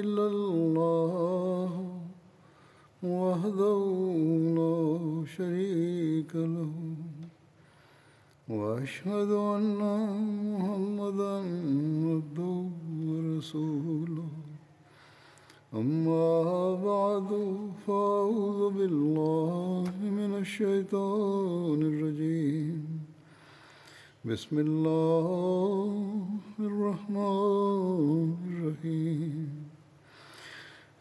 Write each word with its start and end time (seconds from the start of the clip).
إلا 0.00 0.26
الله 0.26 1.72
وحده 3.02 3.82
لا 4.58 4.78
شريك 5.36 6.32
له 6.36 6.72
وأشهد 8.48 9.30
أن 9.30 9.80
محمدا 10.52 11.36
عبده 12.10 12.56
ورسوله. 13.08 14.32
أما 15.74 16.34
بعد 16.90 17.30
فأعوذ 17.86 18.60
بالله 18.78 19.90
من 20.18 20.30
الشيطان 20.44 21.78
الرجيم. 21.90 22.82
بسم 24.24 24.54
الله 24.58 25.96
الرحمن 26.60 28.36
الرحيم. 28.50 29.63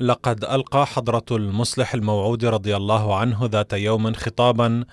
لقد 0.00 0.44
ألقى 0.44 0.86
حضرة 0.86 1.24
المصلح 1.30 1.94
الموعود 1.94 2.44
رضي 2.44 2.76
الله 2.76 3.16
عنه 3.16 3.48
ذات 3.52 3.72
يوم 3.72 4.14
خطابا 4.14 4.84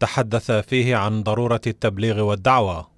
تحدث 0.00 0.50
فيه 0.50 0.96
عن 0.96 1.22
ضرورة 1.22 1.60
التبليغ 1.66 2.20
والدعوة. 2.20 2.92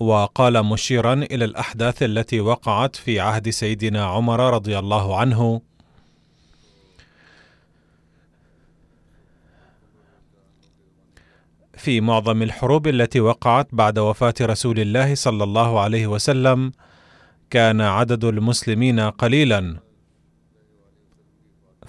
وقال 0.00 0.62
مشيرا 0.62 1.12
إلى 1.12 1.44
الأحداث 1.44 2.02
التي 2.02 2.40
وقعت 2.40 2.96
في 2.96 3.20
عهد 3.20 3.50
سيدنا 3.50 4.04
عمر 4.04 4.54
رضي 4.54 4.78
الله 4.78 5.16
عنه 5.16 5.60
في 11.76 12.00
معظم 12.00 12.42
الحروب 12.42 12.86
التي 12.86 13.20
وقعت 13.20 13.68
بعد 13.72 13.98
وفاة 13.98 14.34
رسول 14.40 14.80
الله 14.80 15.14
صلى 15.14 15.44
الله 15.44 15.80
عليه 15.80 16.06
وسلم 16.06 16.72
كان 17.50 17.80
عدد 17.80 18.24
المسلمين 18.24 19.00
قليلا 19.00 19.83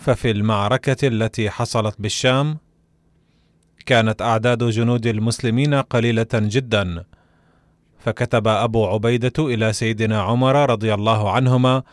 ففي 0.06 0.32
المعركة 0.32 1.08
التي 1.08 1.50
حصلت 1.50 1.96
بالشام 2.00 2.58
كانت 3.86 4.22
أعداد 4.22 4.64
جنود 4.64 5.08
المسلمين 5.08 5.74
قليلة 5.74 6.28
جدا. 6.34 7.04
فكتب 8.00 8.48
أبو 8.48 8.86
عبيدة 8.86 9.34
إلى 9.40 9.74
سيدنا 9.74 10.22
عمر 10.22 10.70
رضي 10.70 10.94
الله 10.94 11.32
عنهما 11.32 11.84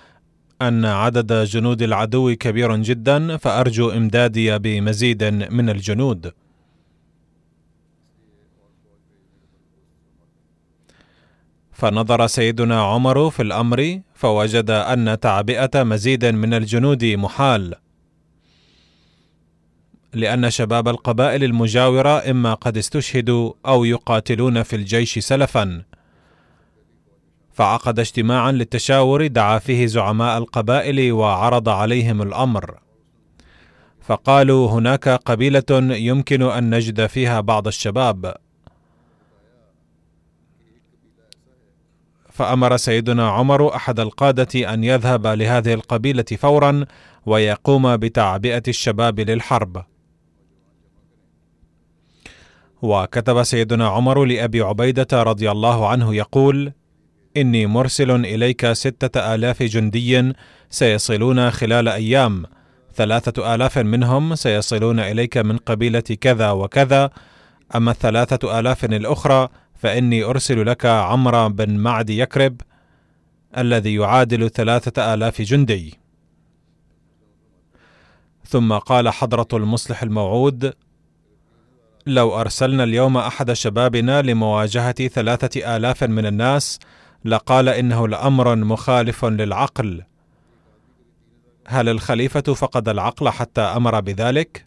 أن 0.62 0.84
عدد 0.84 1.32
جنود 1.44 1.82
العدو 1.82 2.34
كبير 2.34 2.76
جدا 2.76 3.36
فأرجو 3.36 3.90
إمدادي 3.90 4.58
بمزيد 4.58 5.24
من 5.24 5.70
الجنود. 5.70 6.32
فنظر 11.72 12.26
سيدنا 12.26 12.82
عمر 12.82 13.30
في 13.30 13.42
الأمر 13.42 14.00
فوجد 14.14 14.70
أن 14.70 15.20
تعبئة 15.20 15.82
مزيد 15.82 16.24
من 16.24 16.54
الجنود 16.54 17.04
محال. 17.04 17.74
لأن 20.14 20.50
شباب 20.50 20.88
القبائل 20.88 21.44
المجاورة 21.44 22.30
إما 22.30 22.54
قد 22.54 22.76
استشهدوا 22.76 23.52
أو 23.66 23.84
يقاتلون 23.84 24.62
في 24.62 24.76
الجيش 24.76 25.18
سلفا. 25.18 25.82
فعقد 27.52 27.98
اجتماعا 27.98 28.52
للتشاور 28.52 29.26
دعا 29.26 29.58
فيه 29.58 29.86
زعماء 29.86 30.38
القبائل 30.38 31.12
وعرض 31.12 31.68
عليهم 31.68 32.22
الأمر. 32.22 32.78
فقالوا 34.00 34.70
هناك 34.70 35.08
قبيلة 35.08 35.64
يمكن 35.80 36.42
أن 36.42 36.74
نجد 36.74 37.06
فيها 37.06 37.40
بعض 37.40 37.66
الشباب. 37.66 38.34
فأمر 42.30 42.76
سيدنا 42.76 43.28
عمر 43.28 43.76
أحد 43.76 44.00
القادة 44.00 44.74
أن 44.74 44.84
يذهب 44.84 45.26
لهذه 45.26 45.74
القبيلة 45.74 46.24
فورا 46.24 46.84
ويقوم 47.26 47.96
بتعبئة 47.96 48.62
الشباب 48.68 49.20
للحرب. 49.20 49.91
وكتب 52.82 53.42
سيدنا 53.42 53.88
عمر 53.88 54.24
لأبي 54.24 54.60
عبيدة 54.60 55.22
رضي 55.22 55.50
الله 55.50 55.88
عنه 55.88 56.14
يقول 56.14 56.72
إني 57.36 57.66
مرسل 57.66 58.10
إليك 58.10 58.72
ستة 58.72 59.34
آلاف 59.34 59.62
جندي 59.62 60.32
سيصلون 60.70 61.50
خلال 61.50 61.88
أيام 61.88 62.44
ثلاثة 62.94 63.54
آلاف 63.54 63.78
منهم 63.78 64.34
سيصلون 64.34 65.00
إليك 65.00 65.38
من 65.38 65.56
قبيلة 65.56 66.00
كذا 66.00 66.50
وكذا 66.50 67.10
أما 67.74 67.90
الثلاثه 67.90 68.58
آلاف 68.58 68.84
الأخرى 68.84 69.48
فإني 69.74 70.24
أرسل 70.24 70.66
لك 70.66 70.86
عمرو 70.86 71.48
بن 71.48 71.76
معد 71.76 72.10
يكرب 72.10 72.60
الذي 73.58 73.94
يعادل 73.94 74.50
ثلاثة 74.50 75.14
آلاف 75.14 75.42
جندي. 75.42 75.98
ثم 78.46 78.72
قال 78.72 79.08
حضرة 79.08 79.48
المصلح 79.52 80.02
الموعود 80.02 80.72
لو 82.06 82.40
أرسلنا 82.40 82.84
اليوم 82.84 83.16
أحد 83.16 83.52
شبابنا 83.52 84.22
لمواجهة 84.22 85.08
ثلاثة 85.08 85.76
آلاف 85.76 86.04
من 86.04 86.26
الناس 86.26 86.78
لقال 87.24 87.68
إنه 87.68 88.08
لأمر 88.08 88.56
مخالف 88.56 89.24
للعقل. 89.24 90.02
هل 91.66 91.88
الخليفة 91.88 92.54
فقد 92.54 92.88
العقل 92.88 93.28
حتى 93.28 93.60
أمر 93.60 94.00
بذلك؟ 94.00 94.66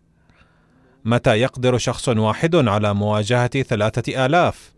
متى 1.06 1.40
يقدر 1.40 1.78
شخص 1.78 2.10
واحد 2.10 2.56
على 2.56 2.94
مواجهة 2.94 3.62
ثلاثة 3.62 4.26
آلاف؟ 4.26 4.74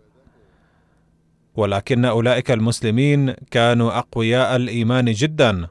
ولكن 1.56 2.06
أولئك 2.06 2.52
المسلمين 2.52 3.34
كانوا 3.52 3.98
أقوياء 3.98 4.56
الإيمان 4.56 5.12
جدا. 5.12 5.68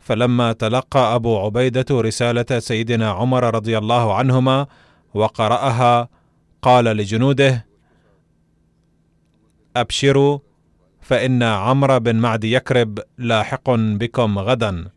فلما 0.00 0.52
تلقى 0.52 1.14
أبو 1.14 1.38
عبيدة 1.38 1.86
رسالة 1.90 2.58
سيدنا 2.58 3.10
عمر 3.10 3.54
رضي 3.54 3.78
الله 3.78 4.14
عنهما 4.14 4.66
وقرأها 5.14 6.08
قال 6.62 6.84
لجنوده 6.84 7.66
أبشروا 9.76 10.38
فإن 11.00 11.42
عمرو 11.42 12.00
بن 12.00 12.16
معد 12.16 12.44
يكرب 12.44 12.98
لاحق 13.18 13.70
بكم 13.70 14.38
غدا. 14.38 14.90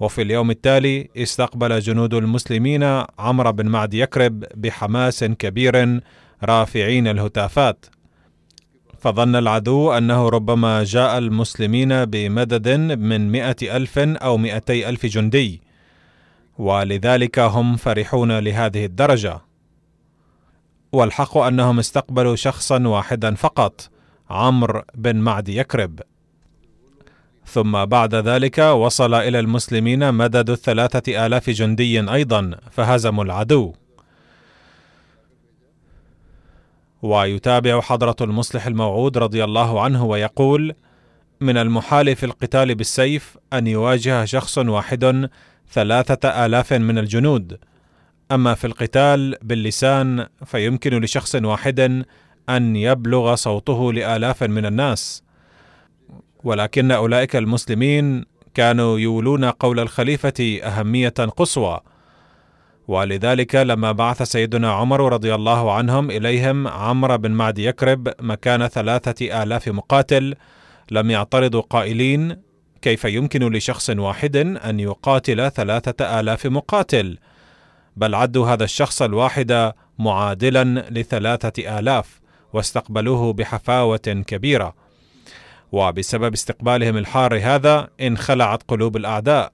وفي 0.00 0.22
اليوم 0.22 0.50
التالي 0.50 1.08
استقبل 1.16 1.80
جنود 1.80 2.14
المسلمين 2.14 2.82
عمرو 3.18 3.52
بن 3.52 3.66
معد 3.66 3.94
يكرب 3.94 4.44
بحماس 4.54 5.24
كبير 5.24 6.00
رافعين 6.44 7.08
الهتافات. 7.08 7.86
فظن 8.98 9.36
العدو 9.36 9.92
أنه 9.92 10.28
ربما 10.28 10.84
جاء 10.84 11.18
المسلمين 11.18 12.04
بمدد 12.04 12.68
من 12.98 13.32
مئة 13.32 13.76
ألف 13.76 13.98
أو 13.98 14.36
مئتي 14.36 14.88
ألف 14.88 15.06
جندي. 15.06 15.65
ولذلك 16.58 17.38
هم 17.38 17.76
فرحون 17.76 18.38
لهذه 18.38 18.84
الدرجة. 18.84 19.40
والحق 20.92 21.38
أنهم 21.38 21.78
استقبلوا 21.78 22.36
شخصا 22.36 22.88
واحدا 22.88 23.34
فقط 23.34 23.90
عمرو 24.30 24.82
بن 24.94 25.16
معد 25.16 25.48
يكرب. 25.48 26.00
ثم 27.46 27.84
بعد 27.84 28.14
ذلك 28.14 28.58
وصل 28.58 29.14
إلى 29.14 29.40
المسلمين 29.40 30.14
مدد 30.14 30.50
الثلاثة 30.50 31.26
آلاف 31.26 31.50
جندي 31.50 32.12
أيضا 32.12 32.50
فهزموا 32.70 33.24
العدو. 33.24 33.74
ويتابع 37.02 37.80
حضرة 37.80 38.16
المصلح 38.20 38.66
الموعود 38.66 39.18
رضي 39.18 39.44
الله 39.44 39.80
عنه 39.80 40.04
ويقول: 40.04 40.74
من 41.40 41.56
المحال 41.56 42.16
في 42.16 42.26
القتال 42.26 42.74
بالسيف 42.74 43.36
أن 43.52 43.66
يواجه 43.66 44.24
شخص 44.24 44.58
واحد 44.58 45.28
ثلاثة 45.70 46.46
آلاف 46.46 46.72
من 46.72 46.98
الجنود، 46.98 47.58
أما 48.32 48.54
في 48.54 48.66
القتال 48.66 49.36
باللسان 49.42 50.26
فيمكن 50.44 51.00
لشخص 51.00 51.34
واحد 51.34 52.04
أن 52.48 52.76
يبلغ 52.76 53.34
صوته 53.34 53.92
لآلاف 53.92 54.42
من 54.42 54.66
الناس، 54.66 55.22
ولكن 56.44 56.90
أولئك 56.90 57.36
المسلمين 57.36 58.24
كانوا 58.54 58.98
يولون 58.98 59.44
قول 59.44 59.80
الخليفة 59.80 60.60
أهمية 60.62 61.08
قصوى، 61.08 61.80
ولذلك 62.88 63.54
لما 63.54 63.92
بعث 63.92 64.22
سيدنا 64.22 64.72
عمر 64.72 65.12
رضي 65.12 65.34
الله 65.34 65.72
عنهم 65.72 66.10
إليهم 66.10 66.68
عمرو 66.68 67.18
بن 67.18 67.30
معد 67.30 67.58
يكرب 67.58 68.08
مكان 68.20 68.66
ثلاثة 68.66 69.42
آلاف 69.42 69.68
مقاتل 69.68 70.34
لم 70.90 71.10
يعترضوا 71.10 71.60
قائلين 71.60 72.45
كيف 72.82 73.04
يمكن 73.04 73.52
لشخص 73.52 73.90
واحد 73.90 74.36
أن 74.36 74.80
يقاتل 74.80 75.50
ثلاثة 75.50 76.20
آلاف 76.20 76.46
مقاتل؟ 76.46 77.18
بل 77.96 78.14
عدوا 78.14 78.46
هذا 78.46 78.64
الشخص 78.64 79.02
الواحد 79.02 79.72
معادلا 79.98 80.84
لثلاثة 80.90 81.78
آلاف 81.78 82.20
واستقبلوه 82.52 83.32
بحفاوة 83.32 84.24
كبيرة. 84.26 84.74
وبسبب 85.72 86.32
استقبالهم 86.32 86.96
الحار 86.96 87.38
هذا 87.38 87.88
انخلعت 88.00 88.62
قلوب 88.68 88.96
الأعداء. 88.96 89.52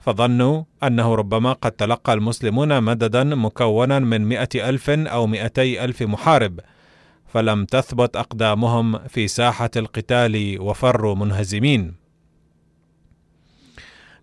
فظنوا 0.00 0.62
أنه 0.82 1.14
ربما 1.14 1.52
قد 1.52 1.72
تلقى 1.72 2.12
المسلمون 2.12 2.82
مددا 2.82 3.24
مكونا 3.24 3.98
من 3.98 4.24
مئة 4.28 4.68
ألف 4.68 4.90
أو 4.90 5.26
مئتي 5.26 5.84
ألف 5.84 6.02
محارب. 6.02 6.60
فلم 7.28 7.64
تثبت 7.64 8.16
أقدامهم 8.16 8.98
في 8.98 9.28
ساحة 9.28 9.70
القتال 9.76 10.60
وفروا 10.60 11.14
منهزمين. 11.14 12.01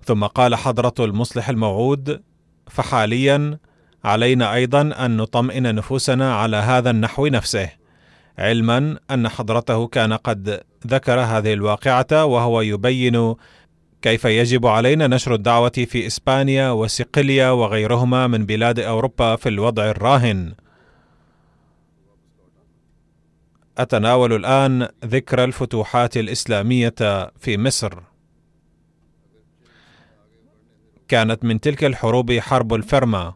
ثم 0.10 0.26
قال 0.26 0.56
حضرة 0.56 0.94
المصلح 1.00 1.50
الموعود 1.50 2.22
فحاليا 2.68 3.58
علينا 4.04 4.54
أيضا 4.54 4.82
أن 4.82 5.18
نطمئن 5.18 5.76
نفوسنا 5.76 6.36
على 6.36 6.58
هذا 6.58 6.90
النحو 6.90 7.28
نفسه 7.28 7.70
علما 8.38 8.98
أن 9.12 9.30
حضرته 9.30 9.88
كان 9.88 10.14
قد 10.14 10.64
ذكر 10.88 11.20
هذه 11.20 11.54
الواقعة 11.54 12.26
وهو 12.26 12.62
يبين 12.62 13.36
كيف 14.02 14.26
يجب 14.26 14.66
علينا 14.66 15.08
نشر 15.08 15.34
الدعوة 15.34 15.86
في 15.88 16.08
إسبانيا 16.08 16.70
وصقليا 16.72 17.50
وغيرهما 17.50 18.28
من 18.28 18.46
بلاد 18.46 18.80
أوروبا 18.80 19.36
في 19.36 19.50
الوضع 19.50 19.90
الراهن. 19.90 20.54
أتناول 23.78 24.34
الآن 24.34 24.88
ذكر 25.06 25.44
الفتوحات 25.44 26.18
الإسلامية 26.18 26.96
في 27.40 27.58
مصر. 27.58 28.09
كانت 31.10 31.44
من 31.44 31.60
تلك 31.60 31.84
الحروب 31.84 32.32
حرب 32.32 32.74
الفرما. 32.74 33.34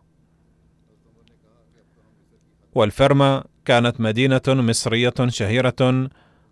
والفرما 2.75 3.43
كانت 3.65 4.01
مدينة 4.01 4.41
مصرية 4.47 5.13
شهيرة 5.27 6.09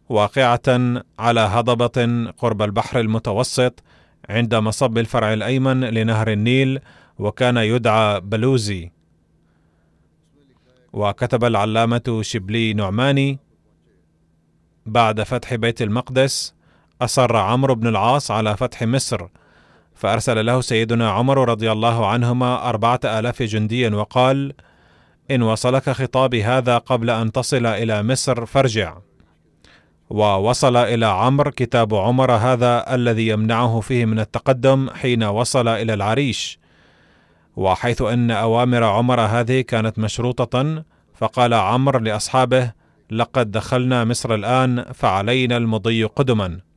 واقعة 0.09 1.01
على 1.19 1.39
هضبة 1.39 2.31
قرب 2.37 2.61
البحر 2.61 2.99
المتوسط 2.99 3.83
عند 4.29 4.55
مصب 4.55 4.97
الفرع 4.97 5.33
الأيمن 5.33 5.79
لنهر 5.83 6.31
النيل 6.31 6.79
وكان 7.19 7.57
يدعى 7.57 8.21
بلوزي. 8.21 8.91
وكتب 10.93 11.43
العلامة 11.43 12.19
شبلي 12.21 12.73
نعماني 12.73 13.39
بعد 14.85 15.23
فتح 15.23 15.55
بيت 15.55 15.81
المقدس 15.81 16.53
أصر 17.01 17.35
عمرو 17.35 17.75
بن 17.75 17.87
العاص 17.87 18.31
على 18.31 18.57
فتح 18.57 18.83
مصر 18.83 19.27
فأرسل 20.01 20.45
له 20.45 20.61
سيدنا 20.61 21.11
عمر 21.11 21.49
رضي 21.49 21.71
الله 21.71 22.07
عنهما 22.07 22.69
أربعة 22.69 22.99
آلاف 23.05 23.43
جنديا 23.43 23.89
وقال 23.89 24.53
إن 25.31 25.41
وصلك 25.41 25.89
خطابي 25.89 26.43
هذا 26.43 26.77
قبل 26.77 27.09
أن 27.09 27.31
تصل 27.31 27.65
إلى 27.65 28.03
مصر 28.03 28.45
فارجع. 28.45 28.97
ووصل 30.09 30.75
إلى 30.75 31.05
عمرو 31.05 31.51
كتاب 31.51 31.95
عمر 31.95 32.31
هذا 32.31 32.95
الذي 32.95 33.27
يمنعه 33.27 33.79
فيه 33.79 34.05
من 34.05 34.19
التقدم 34.19 34.89
حين 34.89 35.23
وصل 35.23 35.67
إلى 35.67 35.93
العريش. 35.93 36.59
وحيث 37.55 38.01
أن 38.01 38.31
أوامر 38.31 38.83
عمر 38.83 39.21
هذه 39.21 39.61
كانت 39.61 39.99
مشروطة 39.99 40.83
فقال 41.13 41.53
عمرو 41.53 41.99
لأصحابه 41.99 42.71
لقد 43.11 43.51
دخلنا 43.51 44.03
مصر 44.05 44.35
الآن 44.35 44.85
فعلينا 44.93 45.57
المضي 45.57 46.03
قدما. 46.03 46.70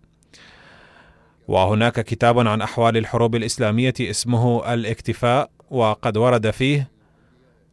وهناك 1.49 2.00
كتاب 2.00 2.49
عن 2.49 2.62
أحوال 2.62 2.96
الحروب 2.96 3.35
الإسلامية 3.35 3.94
اسمه 4.00 4.75
الاكتفاء 4.75 5.50
وقد 5.70 6.17
ورد 6.17 6.50
فيه 6.50 6.91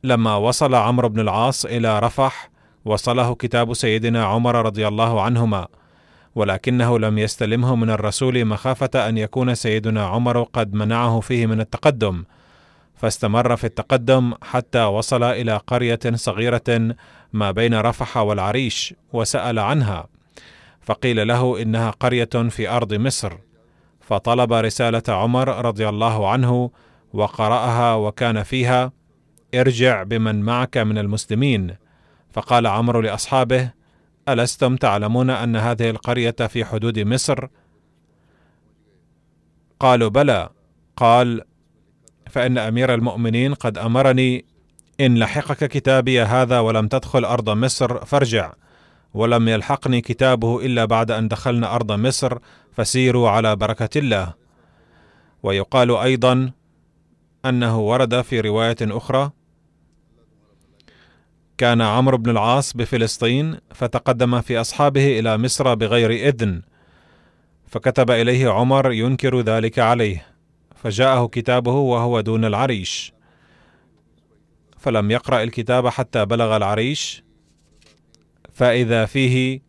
لما 0.03 0.35
وصل 0.35 0.75
عمرو 0.75 1.09
بن 1.09 1.19
العاص 1.19 1.65
إلى 1.65 1.99
رفح 1.99 2.49
وصله 2.85 3.35
كتاب 3.35 3.73
سيدنا 3.73 4.25
عمر 4.25 4.65
رضي 4.65 4.87
الله 4.87 5.21
عنهما 5.21 5.67
ولكنه 6.35 6.99
لم 6.99 7.17
يستلمه 7.17 7.75
من 7.75 7.89
الرسول 7.89 8.45
مخافة 8.45 9.09
أن 9.09 9.17
يكون 9.17 9.55
سيدنا 9.55 10.05
عمر 10.05 10.43
قد 10.43 10.73
منعه 10.73 11.19
فيه 11.19 11.45
من 11.45 11.61
التقدم 11.61 12.23
فاستمر 12.95 13.55
في 13.55 13.63
التقدم 13.63 14.33
حتى 14.41 14.83
وصل 14.83 15.23
إلى 15.23 15.57
قرية 15.67 15.99
صغيرة 16.13 16.95
ما 17.33 17.51
بين 17.51 17.79
رفح 17.79 18.17
والعريش 18.17 18.93
وسأل 19.13 19.59
عنها 19.59 20.07
فقيل 20.81 21.27
له 21.27 21.61
إنها 21.61 21.89
قرية 21.89 22.29
في 22.49 22.69
أرض 22.69 22.93
مصر. 22.93 23.33
فطلب 24.11 24.53
رسالة 24.53 25.03
عمر 25.09 25.65
رضي 25.65 25.89
الله 25.89 26.29
عنه 26.29 26.71
وقرأها 27.13 27.95
وكان 27.95 28.43
فيها: 28.43 28.91
ارجع 29.55 30.03
بمن 30.03 30.41
معك 30.41 30.77
من 30.77 30.97
المسلمين، 30.97 31.75
فقال 32.31 32.67
عمرو 32.67 33.01
لأصحابه: 33.01 33.71
ألستم 34.29 34.75
تعلمون 34.75 35.29
أن 35.29 35.55
هذه 35.55 35.89
القرية 35.89 36.31
في 36.31 36.65
حدود 36.65 36.99
مصر؟ 36.99 37.47
قالوا 39.79 40.09
بلى، 40.09 40.49
قال: 40.97 41.41
فإن 42.29 42.57
أمير 42.57 42.93
المؤمنين 42.93 43.53
قد 43.53 43.77
أمرني 43.77 44.45
إن 45.01 45.17
لحقك 45.17 45.63
كتابي 45.63 46.21
هذا 46.21 46.59
ولم 46.59 46.87
تدخل 46.87 47.25
أرض 47.25 47.49
مصر 47.49 48.05
فارجع، 48.05 48.53
ولم 49.13 49.47
يلحقني 49.47 50.01
كتابه 50.01 50.65
إلا 50.65 50.85
بعد 50.85 51.11
أن 51.11 51.27
دخلنا 51.27 51.75
أرض 51.75 51.91
مصر 51.91 52.37
فسيروا 52.71 53.29
على 53.29 53.55
بركة 53.55 53.99
الله. 53.99 54.33
ويقال 55.43 55.91
أيضا 55.91 56.51
أنه 57.45 57.79
ورد 57.79 58.21
في 58.21 58.39
رواية 58.39 58.77
أخرى 58.81 59.31
كان 61.57 61.81
عمرو 61.81 62.17
بن 62.17 62.29
العاص 62.29 62.73
بفلسطين 62.73 63.57
فتقدم 63.73 64.41
في 64.41 64.61
أصحابه 64.61 65.19
إلى 65.19 65.37
مصر 65.37 65.73
بغير 65.73 66.11
إذن 66.11 66.61
فكتب 67.67 68.11
إليه 68.11 68.49
عمر 68.49 68.91
ينكر 68.91 69.41
ذلك 69.41 69.79
عليه 69.79 70.27
فجاءه 70.75 71.27
كتابه 71.27 71.71
وهو 71.71 72.21
دون 72.21 72.45
العريش. 72.45 73.13
فلم 74.77 75.11
يقرأ 75.11 75.43
الكتاب 75.43 75.87
حتى 75.87 76.25
بلغ 76.25 76.57
العريش 76.57 77.23
فإذا 78.53 79.05
فيه 79.05 79.61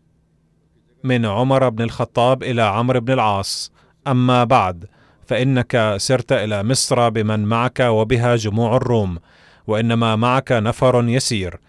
من 1.04 1.26
عمر 1.26 1.68
بن 1.68 1.84
الخطاب 1.84 2.42
إلى 2.42 2.62
عمرو 2.62 3.00
بن 3.00 3.12
العاص. 3.12 3.72
أما 4.06 4.44
بعد 4.44 4.84
فإنك 5.26 5.94
سرت 5.96 6.32
إلى 6.32 6.62
مصر 6.62 7.08
بمن 7.08 7.44
معك 7.44 7.80
وبها 7.80 8.36
جموع 8.36 8.76
الروم 8.76 9.18
وإنما 9.66 10.16
معك 10.16 10.52
نفر 10.52 11.04
يسير. 11.08 11.60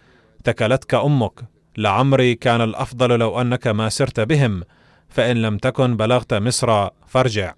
تكلتك 0.43 0.93
أمك. 0.93 1.39
لعمري 1.77 2.35
كان 2.35 2.61
الأفضل 2.61 3.19
لو 3.19 3.41
أنك 3.41 3.67
ما 3.67 3.89
سرت 3.89 4.19
بهم 4.19 4.63
فإن 5.09 5.41
لم 5.41 5.57
تكن 5.57 5.97
بلغت 5.97 6.33
مصر 6.33 6.87
فارجع. 7.07 7.53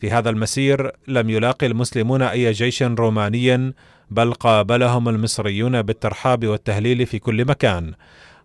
في 0.00 0.10
هذا 0.10 0.30
المسير 0.30 0.92
لم 1.08 1.30
يلاقي 1.30 1.66
المسلمون 1.66 2.22
أي 2.22 2.52
جيش 2.52 2.82
روماني 2.82 3.74
بل 4.10 4.32
قابلهم 4.32 5.08
المصريون 5.08 5.82
بالترحاب 5.82 6.46
والتهليل 6.46 7.06
في 7.06 7.18
كل 7.18 7.44
مكان. 7.44 7.92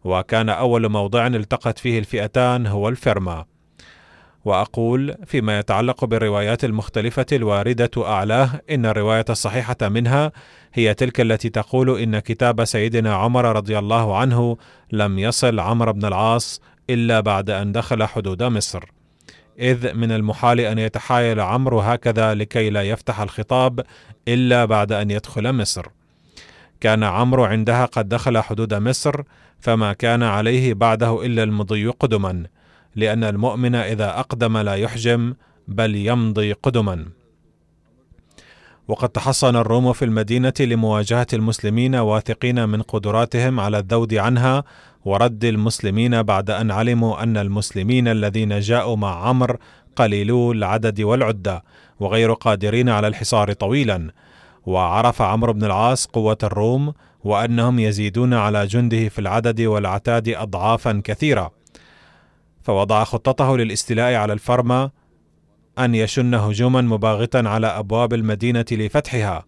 وكان 0.04 0.50
أول 0.50 0.90
موضع 0.90 1.28
التقت 1.28 1.80
فيه 1.80 2.00
الفئتان 2.00 2.68
هو 2.68 2.90
الفرما 2.90 3.46
وأقول 4.46 5.16
فيما 5.26 5.60
يتعلق 5.60 6.06
بالروايات 6.06 6.66
المختلفة 6.66 7.26
الواردة 7.32 7.92
أعلاه 7.98 8.62
إن 8.70 8.86
الرواية 8.86 9.26
الصحيحة 9.30 9.78
منها 9.82 10.32
هي 10.74 10.94
تلك 10.94 11.22
التي 11.22 11.50
تقول 11.50 12.00
إن 12.00 12.20
كتاب 12.20 12.66
سيدنا 12.66 13.16
عمر 13.16 13.56
رضي 13.56 13.80
الله 13.80 14.18
عنه 14.18 14.58
لم 14.92 15.20
يصل 15.20 15.60
عمرو 15.60 15.94
بن 15.94 16.06
العاص 16.06 16.62
إلا 16.90 17.20
بعد 17.20 17.50
أن 17.50 17.72
دخل 17.72 18.04
حدود 18.04 18.44
مصر. 18.44 18.84
إذ 19.60 19.94
من 19.94 20.12
المحال 20.12 20.60
أن 20.60 20.80
يتحايل 20.80 21.40
عمرو 21.40 21.80
هكذا 21.80 22.34
لكي 22.34 22.70
لا 22.70 22.82
يفتح 22.82 23.20
الخطاب 23.20 23.82
إلا 24.28 24.66
بعد 24.66 24.92
أن 24.92 25.12
يدخل 25.12 25.54
مصر. 25.54 25.88
كان 26.84 27.04
عمرو 27.04 27.44
عندها 27.44 27.86
قد 27.86 28.10
دخل 28.10 28.38
حدود 28.38 28.74
مصر 28.74 29.22
فما 29.60 29.94
كان 29.94 30.24
عليه 30.24 30.74
بعده 30.74 31.25
إلا 31.25 31.44
المضي 31.44 31.88
قدما 31.88 32.44
لأن 32.96 33.24
المؤمن 33.24 33.75
إذا 33.75 34.20
أقدم 34.20 34.58
لا 34.58 34.75
يحجم 34.75 35.34
بل 35.68 35.96
يمضي 35.96 36.54
قدما. 36.54 37.06
وقد 38.88 39.10
تحصن 39.10 39.56
الروم 39.56 39.94
في 39.94 40.06
المدينة 40.06 40.54
لمواجهة 40.60 41.28
المسلمين 41.34 41.96
واثقين 41.96 42.70
من 42.70 42.82
قدراتهم 42.82 43.60
على 43.60 43.80
الذود 43.80 44.13
عنها 44.13 44.63
ورد 45.06 45.46
المسلمين 45.46 46.24
بعد 46.24 46.50
أن 46.50 46.72
علموا 46.72 47.24
أن 47.24 47.38
المسلمين 47.38 48.08
الذين 48.08 48.60
جاءوا 48.60 48.96
مع 48.96 49.28
عمرو 49.28 49.58
قليلو 49.96 50.52
العدد 50.52 51.02
والعدة 51.02 51.63
وغير 52.00 52.34
قادرين 52.34 52.90
على 52.90 53.08
الحصار 53.08 53.54
طويلا. 53.54 54.12
وعرف 54.65 55.22
عمرو 55.22 55.53
بن 55.53 55.63
العاص 55.63 56.05
قوة 56.05 56.38
الروم 56.43 56.93
وأنهم 57.24 57.79
يزيدون 57.79 58.34
على 58.34 58.65
جنده 58.65 59.10
في 59.10 59.20
العدد 59.20 59.62
والعتاد 59.62 60.29
اضعافا 60.29 61.01
كثيرة. 61.03 61.51
فوضع 62.62 63.03
خطته 63.03 63.58
للاستيلاء 63.58 64.13
على 64.13 64.34
الفرما 64.34 64.89
أن 65.79 65.96
يشن 65.96 66.34
هجوما 66.34 66.82
مباغتا 66.82 67.43
على 67.46 67.67
أبواب 67.67 68.13
المدينة 68.13 68.65
لفتحها 68.72 69.46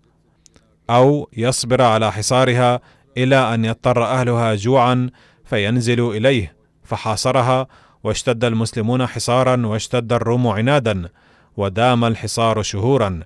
أو 0.89 1.29
يصبر 1.38 1.81
على 1.81 2.12
حصارها 2.12 2.79
إلى 3.17 3.53
أن 3.53 3.65
يضطر 3.65 4.03
أهلها 4.03 4.55
جوعا 4.55 5.10
فينزلوا 5.45 6.13
إليه. 6.13 6.55
فحاصرها 6.84 7.67
واشتد 8.03 8.43
المسلمون 8.43 9.05
حصارا 9.05 9.65
واشتد 9.65 10.13
الروم 10.13 10.48
عنادا 10.48 11.10
ودام 11.57 12.05
الحصار 12.05 12.62
شهورا. 12.62 13.19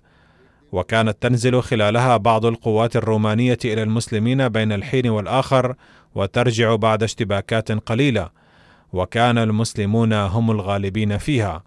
وكانت 0.71 1.17
تنزل 1.21 1.61
خلالها 1.61 2.17
بعض 2.17 2.45
القوات 2.45 2.95
الرومانية 2.95 3.57
إلى 3.65 3.83
المسلمين 3.83 4.49
بين 4.49 4.71
الحين 4.71 5.07
والآخر 5.07 5.75
وترجع 6.15 6.75
بعد 6.75 7.03
اشتباكات 7.03 7.71
قليلة 7.71 8.29
وكان 8.93 9.37
المسلمون 9.37 10.13
هم 10.13 10.51
الغالبين 10.51 11.17
فيها. 11.17 11.63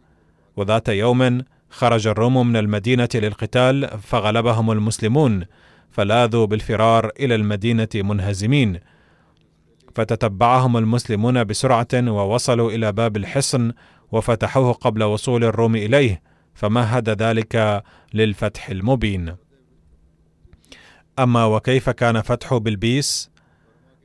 وذات 0.57 0.89
يوم 0.89 1.43
خرج 1.71 2.07
الروم 2.07 2.49
من 2.49 2.57
المدينة 2.57 3.09
للقتال 3.15 3.89
فغلبهم 4.03 4.71
المسلمون 4.71 5.45
فلاذوا 5.91 6.47
بالفرار 6.47 7.11
إلى 7.21 7.35
المدينة 7.35 7.89
منهزمين. 7.95 8.81
فتتبعهم 9.95 10.77
المسلمون 10.77 11.45
بسرعة 11.45 11.89
ووصلوا 11.95 12.71
إلى 12.71 12.93
باب 12.93 13.17
الحصن 13.17 13.73
وفتحوه 14.13 14.73
قبل 14.73 15.03
وصول 15.03 15.45
الروم 15.45 15.77
إليه. 15.77 16.32
فمهد 16.55 17.09
ذلك 17.23 17.85
للفتح 18.15 18.69
المبين. 18.69 19.37
أما 21.19 21.45
وكيف 21.45 21.91
كان 21.91 22.23
فتح 22.23 22.55
بلبيس؟ 22.55 23.31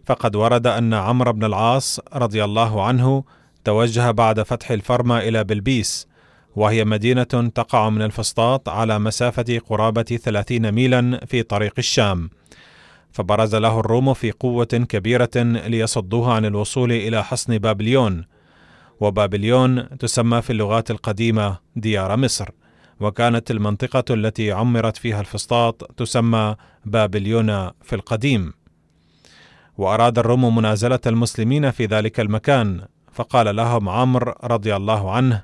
فقد 0.06 0.36
ورد 0.36 0.68
أن 0.68 0.94
عمرو 0.94 1.34
بن 1.34 1.44
العاص 1.44 2.00
رضي 2.13 2.44
الله 2.44 2.84
عنه 2.86 3.24
توجه 3.63 4.12
بعد 4.12 4.42
فتح 4.42 4.72
الفرما 4.72 5.20
إلى 5.20 5.44
بلبيس 5.44 6.08
وهي 6.56 6.86
مدينة 6.86 7.51
تقع 7.56 7.89
من 7.89 8.01
الفسطاط 8.01 8.70
على 8.70 9.00
مسافة 9.00 9.60
قرابة 9.60 10.01
ثلاثين 10.01 10.72
ميلا 10.72 11.25
في 11.25 11.44
طريق 11.44 11.74
الشام. 11.77 12.30
فبرز 13.12 13.56
له 13.56 13.80
الروم 13.80 14.13
في 14.13 14.32
قوة 14.32 14.66
كبيرة 14.66 15.30
ليصدوه 15.68 16.34
عن 16.34 16.46
الوصول 16.46 16.92
إلى 16.92 17.24
حصن 17.24 17.58
بابليون 17.58 18.25
وبابليون 19.00 19.98
تسمى 19.98 20.42
في 20.42 20.50
اللغات 20.50 20.92
القديمة 20.92 21.58
ديار 21.75 22.18
مصر. 22.18 22.50
وكانت 23.00 23.51
المنطقة 23.51 24.04
التي 24.10 24.51
عمرت 24.51 24.98
فيها 24.98 25.20
الفسطاط 25.22 25.84
تسمى 25.98 26.56
بابليون 26.86 27.70
في 27.82 27.94
القديم. 27.94 28.54
وأراد 29.77 30.20
الروم 30.20 30.56
منازلة 30.56 31.00
المسلمين 31.08 31.72
في 31.72 31.86
ذلك 31.86 32.20
المكان 32.20 32.82
فقال 33.13 33.56
لهم 33.56 33.89
عمرو 33.89 34.34
رضي 34.44 34.75
الله 34.75 35.12
عنه 35.12 35.44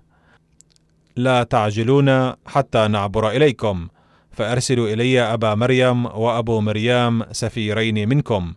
لا 1.15 1.43
تعجلون 1.43 2.33
حتى 2.45 2.87
نعبر 2.87 3.29
إليكم 3.29 3.87
فأرسلوا 4.31 4.87
إلي 4.87 5.21
أبا 5.21 5.55
مريم 5.55 6.05
وأبو 6.05 6.61
مريم 6.61 7.23
سفيرين 7.31 8.09
منكم. 8.09 8.53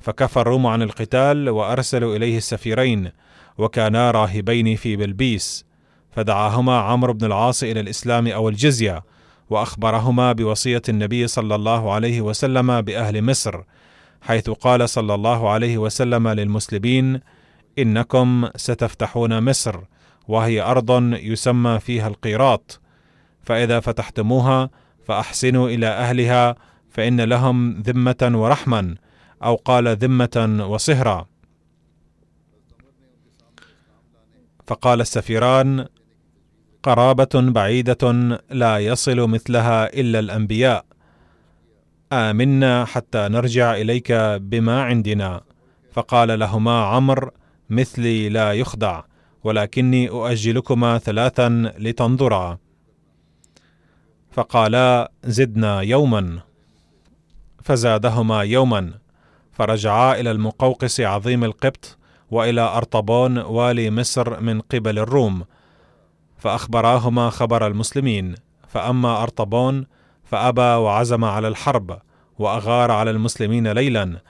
فكفى 0.00 0.36
الروم 0.36 0.66
عن 0.66 0.82
القتال 0.82 1.48
وأرسلوا 1.48 2.16
إليه 2.16 2.36
السفيرين. 2.36 3.10
وكانا 3.58 4.10
راهبين 4.10 4.76
في 4.76 4.96
بلبيس 4.96 5.64
فدعاهما 6.10 6.78
عمرو 6.78 7.12
بن 7.12 7.26
العاص 7.26 7.62
إلى 7.62 7.80
الإسلام 7.80 8.26
أو 8.28 8.48
الجزية 8.48 9.04
وأخبرهما 9.50 10.32
بوصية 10.32 10.82
النبي 10.88 11.26
صلى 11.26 11.54
الله 11.54 11.92
عليه 11.92 12.20
وسلم 12.20 12.80
بأهل 12.80 13.22
مصر 13.24 13.60
حيث 14.22 14.50
قال 14.50 14.88
صلى 14.88 15.14
الله 15.14 15.50
عليه 15.50 15.78
وسلم 15.78 16.28
للمسلمين 16.28 17.20
إنكم 17.78 18.48
ستفتحون 18.56 19.44
مصر 19.44 19.80
وهي 20.28 20.62
أرض 20.62 21.14
يسمى 21.14 21.80
فيها 21.80 22.08
القيراط 22.08 22.80
فإذا 23.42 23.80
فتحتموها 23.80 24.70
فأحسنوا 25.06 25.68
إلى 25.68 25.86
أهلها 25.86 26.54
فإن 26.90 27.20
لهم 27.20 27.82
ذمة 27.82 28.30
ورحما 28.34 28.94
أو 29.44 29.54
قال 29.54 29.96
ذمة 29.96 30.66
وصهرا. 30.68 31.31
فقال 34.72 35.00
السفيران 35.00 35.86
قرابة 36.82 37.28
بعيدة 37.34 38.12
لا 38.50 38.78
يصل 38.78 39.16
مثلها 39.16 40.00
إلا 40.00 40.18
الأنبياء. 40.18 40.84
آمنا 42.12 42.84
حتى 42.84 43.18
نرجع 43.18 43.74
إليك 43.74 44.12
بما 44.40 44.82
عندنا. 44.82 45.40
فقال 45.92 46.38
لهما 46.38 46.84
عمرو 46.84 47.30
مثلي 47.70 48.28
لا 48.28 48.52
يخدع 48.52 49.02
ولكني 49.44 50.08
أؤجلكما 50.08 50.98
ثلاثا 50.98 51.72
لتنظرا. 51.78 52.58
فقالا 54.30 55.12
زدنا 55.24 55.80
يوما. 55.80 56.40
فزادهما 57.62 58.42
يوما. 58.42 58.92
فرجعا 59.52 60.20
إلى 60.20 60.30
المقوقس 60.30 61.00
عظيم 61.00 61.44
القبط 61.44 61.98
وإلى 62.32 62.60
أرطبون 62.60 63.38
والي 63.38 63.90
مصر 63.90 64.40
من 64.40 64.60
قبل 64.60 64.98
الروم 64.98 65.44
فأخبراهما 66.38 67.30
خبر 67.30 67.66
المسلمين. 67.66 68.34
فأما 68.68 69.22
أرطبون 69.22 69.86
فأبى 70.24 70.60
وعزم 70.60 71.24
على 71.24 71.48
الحرب 71.48 71.98
وأغار 72.38 72.90
على 72.90 73.10
المسلمين 73.10 73.72
ليلا 73.72 74.20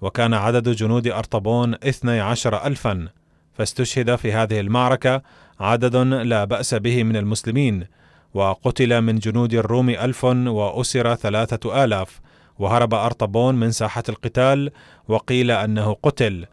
وكان 0.00 0.34
عدد 0.34 0.68
جنود 0.68 1.06
أرطبون 1.08 1.74
اثني 1.74 2.20
عشر 2.20 2.66
الفا. 2.66 3.08
فاستشهد 3.54 4.16
في 4.16 4.32
هذه 4.32 4.60
المعركة 4.60 5.22
عدد 5.60 5.96
لا 5.96 6.44
بأس 6.44 6.74
به 6.74 7.02
من 7.04 7.16
المسلمين 7.16 7.86
وقتل 8.34 9.00
من 9.00 9.18
جنود 9.18 9.54
الروم 9.54 9.90
ألف 9.90 10.24
وأسر 10.24 11.14
ثلاثة 11.14 11.84
آلاف. 11.84 12.20
وهرب 12.58 12.94
أرطبون 12.94 13.54
من 13.54 13.70
ساحة 13.70 14.02
القتال 14.08 14.70
وقيل 15.08 15.50
أنه 15.50 15.96
قتل. 16.02 16.46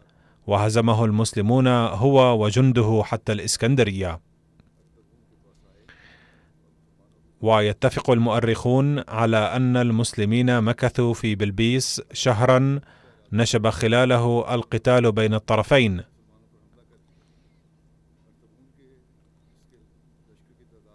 وهزمه 0.46 1.04
المسلمون 1.04 1.66
هو 1.68 2.44
وجنده 2.44 3.02
حتى 3.04 3.32
الإسكندرية. 3.32 4.20
ويتفق 7.40 8.10
المؤرخون 8.10 9.02
على 9.08 9.36
أن 9.36 9.76
المسلمين 9.76 10.60
مكثوا 10.60 11.14
في 11.14 11.34
بلبيس 11.34 12.02
شهرا 12.12 12.80
نشب 13.32 13.68
خلاله 13.68 14.54
القتال 14.54 15.12
بين 15.12 15.34
الطرفين. 15.34 16.02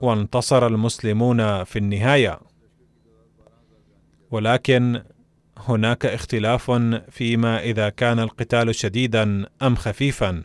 وانتصر 0.02 0.68
المسلمون 0.68 1.64
في 1.64 1.80
النهاية. 1.80 2.40
ولكن 4.32 5.04
هناك 5.68 6.06
اختلاف 6.06 6.72
فيما 7.10 7.60
إذا 7.60 7.90
كان 7.90 8.20
القتال 8.20 8.76
شديدا 8.76 9.46
أم 9.62 9.76
خفيفا. 9.76 10.44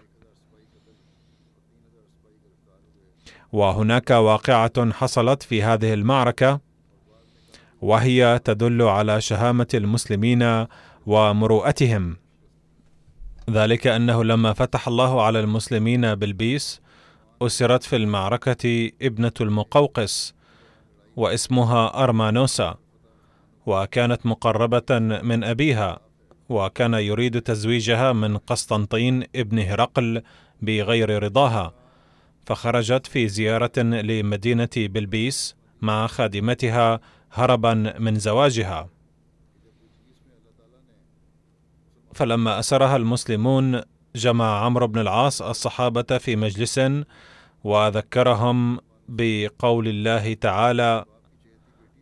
وهناك 3.52 4.10
واقعة 4.10 4.92
حصلت 4.92 5.42
في 5.42 5.62
هذه 5.62 5.94
المعركة 5.94 6.60
وهي 7.82 8.40
تدل 8.44 8.82
على 8.82 9.20
شهامة 9.20 9.68
المسلمين 9.74 10.66
ومروءتهم. 11.06 12.16
ذلك 13.50 13.86
أنه 13.86 14.24
لما 14.24 14.52
فتح 14.52 14.88
الله 14.88 15.22
على 15.22 15.40
المسلمين 15.40 16.14
بلبيس 16.14 16.80
أسرت 17.42 17.82
في 17.82 17.96
المعركة 17.96 18.90
ابنة 19.02 19.32
المقوقس 19.40 20.34
واسمها 21.16 22.04
أرمانوسا. 22.04 22.76
وكانت 23.66 24.26
مقربة 24.26 24.98
من 24.98 25.44
أبيها 25.44 26.00
وكان 26.48 26.94
يريد 26.94 27.42
تزويجها 27.42 28.12
من 28.12 28.36
قسطنطين 28.36 29.24
ابن 29.36 29.58
هرقل 29.58 30.22
بغير 30.62 31.22
رضاها. 31.22 31.74
فخرجت 32.46 33.06
في 33.06 33.28
زيارة 33.28 33.78
لمدينة 33.78 34.68
بلبيس 34.76 35.56
مع 35.82 36.06
خادمتها 36.06 37.00
هربا 37.32 37.74
من 37.98 38.18
زواجها. 38.18 38.88
فلما 42.14 42.58
أسرها 42.58 42.96
المسلمون 42.96 43.80
جمع 44.16 44.64
عمرو 44.64 44.86
بن 44.86 44.98
العاص 44.98 45.42
الصحابة 45.42 46.18
في 46.18 46.36
مجلس 46.36 46.80
وذكرهم 47.64 48.78
بقول 49.08 49.88
الله 49.88 50.34
تعالى 50.34 51.04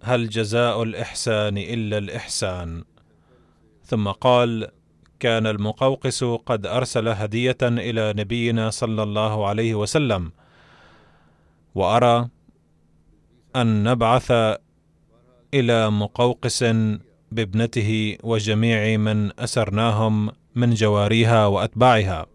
هل 0.05 0.29
جزاء 0.29 0.83
الإحسان 0.83 1.59
إلا 1.59 1.99
الإحسان؟ 1.99 2.85
ثم 3.85 4.09
قال 4.09 4.69
كان 5.21 5.47
المقوقس 5.47 6.25
قد 6.25 6.67
أرسل 6.67 7.09
هدية 7.09 7.57
إلى 7.63 8.15
نبينا 8.17 8.71
صلى 8.71 9.03
الله 9.03 9.47
عليه 9.49 9.75
وسلم 9.75 10.33
وأرى 11.75 12.29
أن 13.57 13.85
نبعث 13.85 14.33
إلى 15.55 15.91
مقوقس 15.91 16.65
بابنته 17.33 18.19
وجميع 18.23 18.97
من 18.97 19.41
أسرناهم 19.41 20.31
من 20.55 20.75
جواريها 20.75 21.47
وأتباعها. 21.47 22.27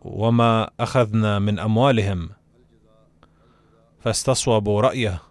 وما 0.00 0.70
أخذنا 0.80 1.38
من 1.38 1.58
أموالهم. 1.58 2.30
فاستصوبوا 4.04 4.80
رأيه. 4.80 5.22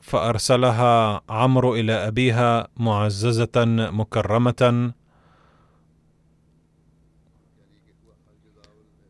فأرسلها 0.00 1.20
عمرو 1.28 1.74
إلى 1.74 1.92
أبيها 1.92 2.68
معززة 2.76 3.64
مكرمة. 3.90 4.92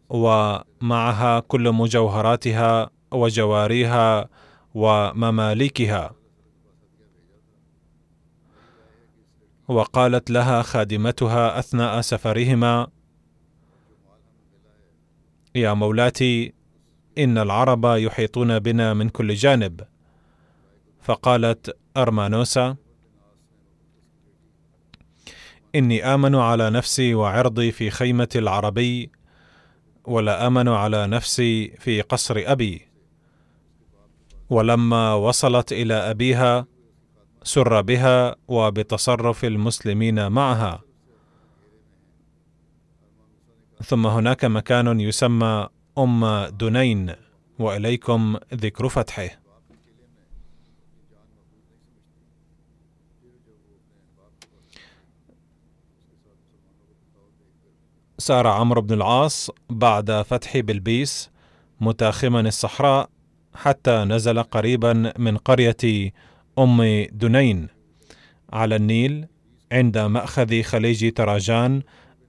ومعها 0.08 1.40
كل 1.40 1.72
مجوهراتها 1.72 2.97
وجواريها 3.12 4.28
ومماليكها. 4.74 6.14
وقالت 9.68 10.30
لها 10.30 10.62
خادمتها 10.62 11.58
أثناء 11.58 12.00
سفرهما 12.00 12.86
يا 15.54 15.74
مولاتي 15.74 16.52
إن 17.18 17.38
العرب 17.38 17.84
يحيطون 17.84 18.58
بنا 18.58 18.94
من 18.94 19.08
كل 19.08 19.34
جانب. 19.34 19.80
فقالت 21.00 21.76
أرمانوسا 21.96 22.76
إني 25.74 26.04
آمن 26.14 26.34
على 26.34 26.70
نفسي 26.70 27.14
وعرضي 27.14 27.72
في 27.72 27.90
خيمة 27.90 28.28
العربي 28.36 29.10
ولا 30.04 30.46
آمن 30.46 30.68
على 30.68 31.06
نفسي 31.06 31.68
في 31.78 32.00
قصر 32.00 32.42
أبي. 32.46 32.87
ولما 34.50 35.14
وصلت 35.14 35.72
إلى 35.72 35.94
أبيها 35.94 36.66
سر 37.42 37.80
بها 37.80 38.36
وبتصرف 38.48 39.44
المسلمين 39.44 40.32
معها. 40.32 40.80
ثم 43.84 44.06
هناك 44.06 44.44
مكان 44.44 45.00
يسمى 45.00 45.68
أم 45.98 46.44
دنين 46.44 47.12
وإليكم 47.58 48.36
ذكر 48.54 48.88
فتحه. 48.88 49.28
سار 58.18 58.46
عمرو 58.46 58.80
بن 58.80 58.94
العاص 58.94 59.50
بعد 59.70 60.22
فتح 60.22 60.58
بلبيس 60.58 61.30
متاخما 61.80 62.40
الصحراء 62.40 63.10
حتى 63.58 64.04
نزل 64.04 64.42
قريبا 64.42 65.12
من 65.18 65.36
قرية 65.36 66.12
أم 66.58 67.06
دنين 67.12 67.68
على 68.52 68.76
النيل 68.76 69.26
عند 69.72 69.98
مأخذ 69.98 70.62
خليج 70.62 71.12
تراجان 71.12 71.82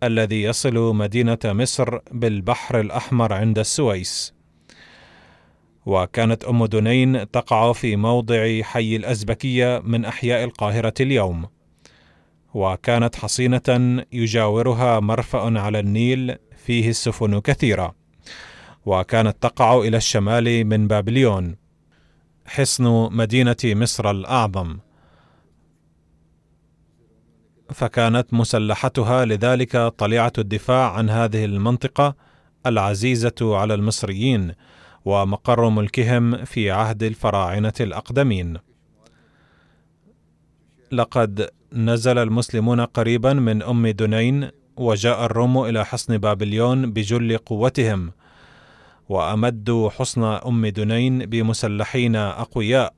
الذي 0.03 0.41
يصل 0.43 0.95
مدينة 0.95 1.37
مصر 1.45 1.97
بالبحر 2.11 2.79
الأحمر 2.79 3.33
عند 3.33 3.59
السويس. 3.59 4.33
وكانت 5.85 6.43
أم 6.43 6.65
دنين 6.65 7.31
تقع 7.31 7.73
في 7.73 7.95
موضع 7.95 8.61
حي 8.61 8.95
الأزبكية 8.95 9.81
من 9.85 10.05
أحياء 10.05 10.43
القاهرة 10.43 10.93
اليوم. 10.99 11.45
وكانت 12.53 13.15
حصينة 13.15 14.03
يجاورها 14.11 14.99
مرفأ 14.99 15.59
على 15.59 15.79
النيل 15.79 16.35
فيه 16.57 16.89
السفن 16.89 17.39
كثيرة. 17.39 17.98
وكانت 18.85 19.37
تقع 19.41 19.77
إلى 19.77 19.97
الشمال 19.97 20.65
من 20.65 20.87
بابليون 20.87 21.55
حصن 22.45 23.09
مدينة 23.11 23.55
مصر 23.65 24.11
الأعظم 24.11 24.77
فكانت 27.73 28.33
مسلحتها 28.33 29.25
لذلك 29.25 29.77
طليعة 29.77 30.33
الدفاع 30.37 30.91
عن 30.93 31.09
هذه 31.09 31.45
المنطقة 31.45 32.15
العزيزة 32.65 33.35
على 33.41 33.73
المصريين 33.73 34.53
ومقر 35.05 35.69
ملكهم 35.69 36.45
في 36.45 36.71
عهد 36.71 37.03
الفراعنة 37.03 37.73
الأقدمين. 37.79 38.57
لقد 40.91 41.49
نزل 41.73 42.17
المسلمون 42.17 42.81
قريبا 42.81 43.33
من 43.33 43.63
أم 43.63 43.87
دنين 43.87 44.49
وجاء 44.77 45.25
الروم 45.25 45.65
إلى 45.65 45.85
حصن 45.85 46.17
بابليون 46.17 46.91
بجل 46.91 47.37
قوتهم 47.37 48.11
وامدوا 49.09 49.89
حصن 49.89 50.23
أم 50.23 50.67
دنين 50.67 51.25
بمسلحين 51.25 52.15
أقوياء 52.15 52.93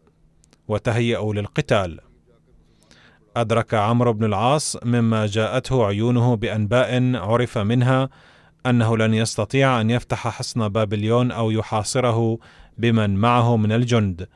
وتهيأوا 0.68 1.34
للقتال. 1.34 2.00
أدرك 3.38 3.74
عمرو 3.74 4.14
بن 4.14 4.26
العاص 4.26 4.78
مما 4.86 5.26
جاءته 5.26 5.86
عيونه 5.86 6.36
بأنباء 6.36 7.16
عرف 7.16 7.58
منها 7.58 8.10
أنه 8.66 8.98
لن 8.98 9.14
يستطيع 9.14 9.82
أن 9.82 9.90
يفتح 9.90 10.28
حصن 10.28 10.70
بابليون 10.70 11.32
أو 11.32 11.52
يحاصره 11.52 12.38
بمن 12.78 13.16
معه 13.16 13.58
من 13.58 13.72
الجند. 13.72 14.28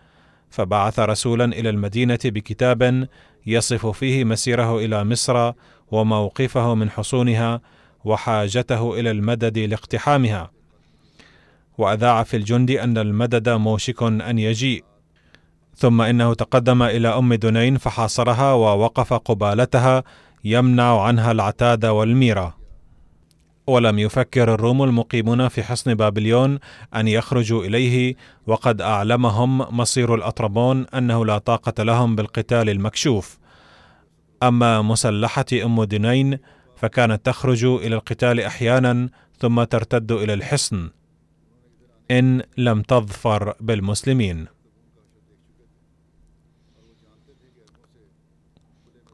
فبعث 0.49 0.99
رسولا 0.99 1.45
إلى 1.45 1.69
المدينة 1.69 2.19
بكتاب 2.25 3.07
يصف 3.45 3.85
فيه 3.85 4.23
مسيره 4.23 4.79
إلى 4.79 5.03
مصر 5.03 5.51
وموقفه 5.91 6.75
من 6.75 6.89
حصونها 6.89 7.61
وحاجته 8.05 8.99
إلى 8.99 9.11
المدد 9.11 9.59
لاقتحامها. 9.59 10.54
وأذاع 11.77 12.23
في 12.23 12.37
الجند 12.37 12.71
أن 12.71 12.97
المدد 12.97 13.49
موشك 13.49 14.03
أن 14.03 14.39
يجيء 14.39 14.83
ثم 15.75 16.01
إنه 16.01 16.33
تقدم 16.33 16.83
إلى 16.83 17.07
أم 17.07 17.33
دنين 17.33 17.77
فحاصرها 17.77 18.53
ووقف 18.53 19.13
قبالتها 19.13 20.03
يمنع 20.43 21.01
عنها 21.01 21.31
العتاد 21.31 21.85
والميرة. 21.85 22.55
ولم 23.67 23.99
يفكر 23.99 24.53
الروم 24.53 24.83
المقيمون 24.83 25.47
في 25.47 25.63
حصن 25.63 25.93
بابليون 25.93 26.59
أن 26.95 27.07
يخرجوا 27.07 27.63
إليه 27.63 28.15
وقد 28.47 28.81
أعلمهم 28.81 29.77
مصير 29.77 30.15
الأطربون 30.15 30.85
أنه 30.93 31.25
لا 31.25 31.37
طاقة 31.37 31.83
لهم 31.83 32.15
بالقتال 32.15 32.69
المكشوف. 32.69 33.37
أما 34.43 34.81
مسلحة 34.81 35.45
أم 35.53 35.83
دنين 35.83 36.37
فكانت 36.75 37.25
تخرج 37.25 37.65
إلى 37.65 37.95
القتال 37.95 38.39
أحيانا 38.39 39.09
ثم 39.39 39.63
ترتد 39.63 40.11
إلى 40.11 40.33
الحصن. 40.33 40.89
إن 42.11 42.41
لم 42.57 42.81
تظفر 42.81 43.53
بالمسلمين. 43.59 44.45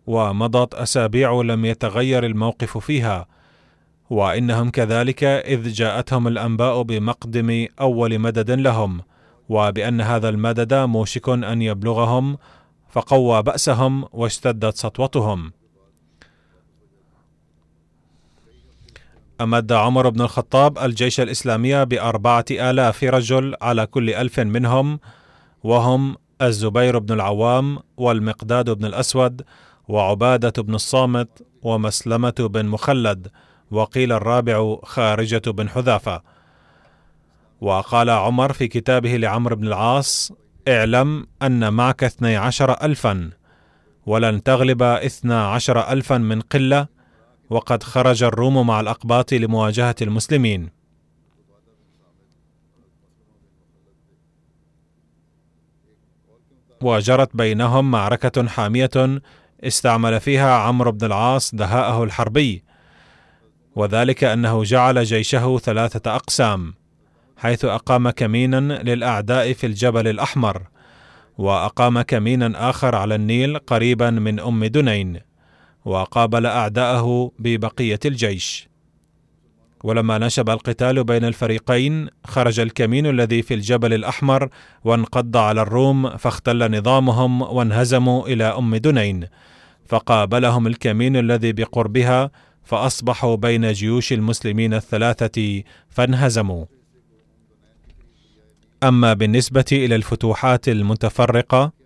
ومضت 0.08 0.73
أسابيع 0.73 1.41
لم 1.41 1.65
يتغير 1.65 2.25
الموقف 2.25 2.77
فيها 2.77 3.27
وإنهم 4.10 4.69
كذلك 4.69 5.23
إذ 5.23 5.71
جاءتهم 5.71 6.27
الأنباء 6.27 6.82
بمقدم 6.82 7.67
أول 7.82 8.19
مدد 8.19 8.51
لهم 8.51 9.01
وبأن 9.49 10.01
هذا 10.01 10.30
المدد 10.30 10.73
موشك 10.73 11.30
أن 11.30 11.62
يبلغهم 11.62 12.38
فقوى 12.89 13.43
بأسهم 13.43 14.06
واشتدت 14.12 14.75
سطوتهم. 14.77 15.51
أمد 19.43 19.71
عمر 19.71 20.10
بن 20.10 20.21
الخطاب 20.21 20.77
الجيش 20.77 21.19
الإسلامي 21.19 21.86
بأربعة 21.86 22.45
آلاف 22.51 23.04
رجل 23.04 23.56
على 23.62 23.86
كل 23.86 24.10
ألف 24.10 24.39
منهم 24.39 24.99
وهم 25.63 26.15
الزبير 26.41 26.99
بن 26.99 27.13
العوام 27.13 27.80
والمقداد 27.97 28.69
بن 28.69 28.86
الأسود 28.86 29.41
وعبادة 29.88 30.63
بن 30.63 30.75
الصامت 30.75 31.45
ومسلمة 31.62 32.36
بن 32.39 32.65
مخلد 32.65 33.27
وقيل 33.71 34.12
الرابع 34.12 34.77
خارجة 34.84 35.51
بن 35.51 35.69
حذافة. 35.69 36.21
وقال 37.62 38.10
عمر 38.10 38.54
في 38.54 38.67
كتابه 38.67 39.17
لعمرو 39.17 39.56
بن 39.56 39.67
العاص 39.67 40.32
اعلم 40.67 41.27
أن 41.41 41.73
معك 41.73 42.04
اثني 42.04 42.36
عشر 42.36 42.84
ألفا 42.84 43.30
ولن 44.06 44.43
تغلب 44.43 44.84
اثنا 44.84 45.47
عشر 45.47 45.91
ألفا 45.91 46.17
من 46.17 46.41
قلة 46.41 46.88
وقد 47.51 47.83
خرج 47.83 48.23
الروم 48.23 48.67
مع 48.67 48.79
الأقباط 48.79 49.33
لمواجهة 49.33 49.95
المسلمين. 50.01 50.69
وجرت 56.81 57.35
بينهم 57.35 57.91
معركة 57.91 58.47
حامية 58.47 59.21
استعمل 59.63 60.19
فيها 60.19 60.55
عمرو 60.55 60.91
بن 60.91 61.05
العاص 61.05 61.55
دهاءه 61.55 62.03
الحربي 62.03 62.63
وذلك 63.75 64.23
أنه 64.23 64.63
جعل 64.63 65.03
جيشه 65.03 65.57
ثلاثة 65.57 66.15
أقسام 66.15 66.73
حيث 67.37 67.65
أقام 67.65 68.09
كمينا 68.09 68.83
للأعداء 68.83 69.53
في 69.53 69.67
الجبل 69.67 70.07
الأحمر 70.07 70.61
وأقام 71.37 72.01
كمينا 72.01 72.69
آخر 72.69 72.95
على 72.95 73.15
النيل 73.15 73.57
قريبا 73.57 74.09
من 74.09 74.39
أم 74.39 74.65
دنين. 74.65 75.30
وقابل 75.85 76.45
أعداءه 76.45 77.31
ببقية 77.39 77.99
الجيش. 78.05 78.69
ولما 79.83 80.17
نشب 80.17 80.49
القتال 80.49 81.03
بين 81.03 81.25
الفريقين 81.25 82.07
خرج 82.25 82.59
الكمين 82.59 83.05
الذي 83.05 83.41
في 83.41 83.53
الجبل 83.53 83.93
الأحمر 83.93 84.49
وانقض 84.83 85.37
على 85.37 85.61
الروم 85.61 86.17
فاختل 86.17 86.77
نظامهم 86.77 87.41
وانهزموا 87.41 88.27
إلى 88.27 88.43
أم 88.43 88.75
دنين. 88.75 89.27
فقابلهم 89.85 90.67
الكمين 90.67 91.15
الذي 91.15 91.53
بقربها 91.53 92.31
فأصبحوا 92.63 93.35
بين 93.35 93.71
جيوش 93.71 94.13
المسلمين 94.13 94.73
الثلاثة 94.73 95.63
فانهزموا. 95.89 96.65
أما 98.83 99.13
بالنسبة 99.13 99.65
إلى 99.71 99.95
الفتوحات 99.95 100.69
المتفرقة 100.69 101.80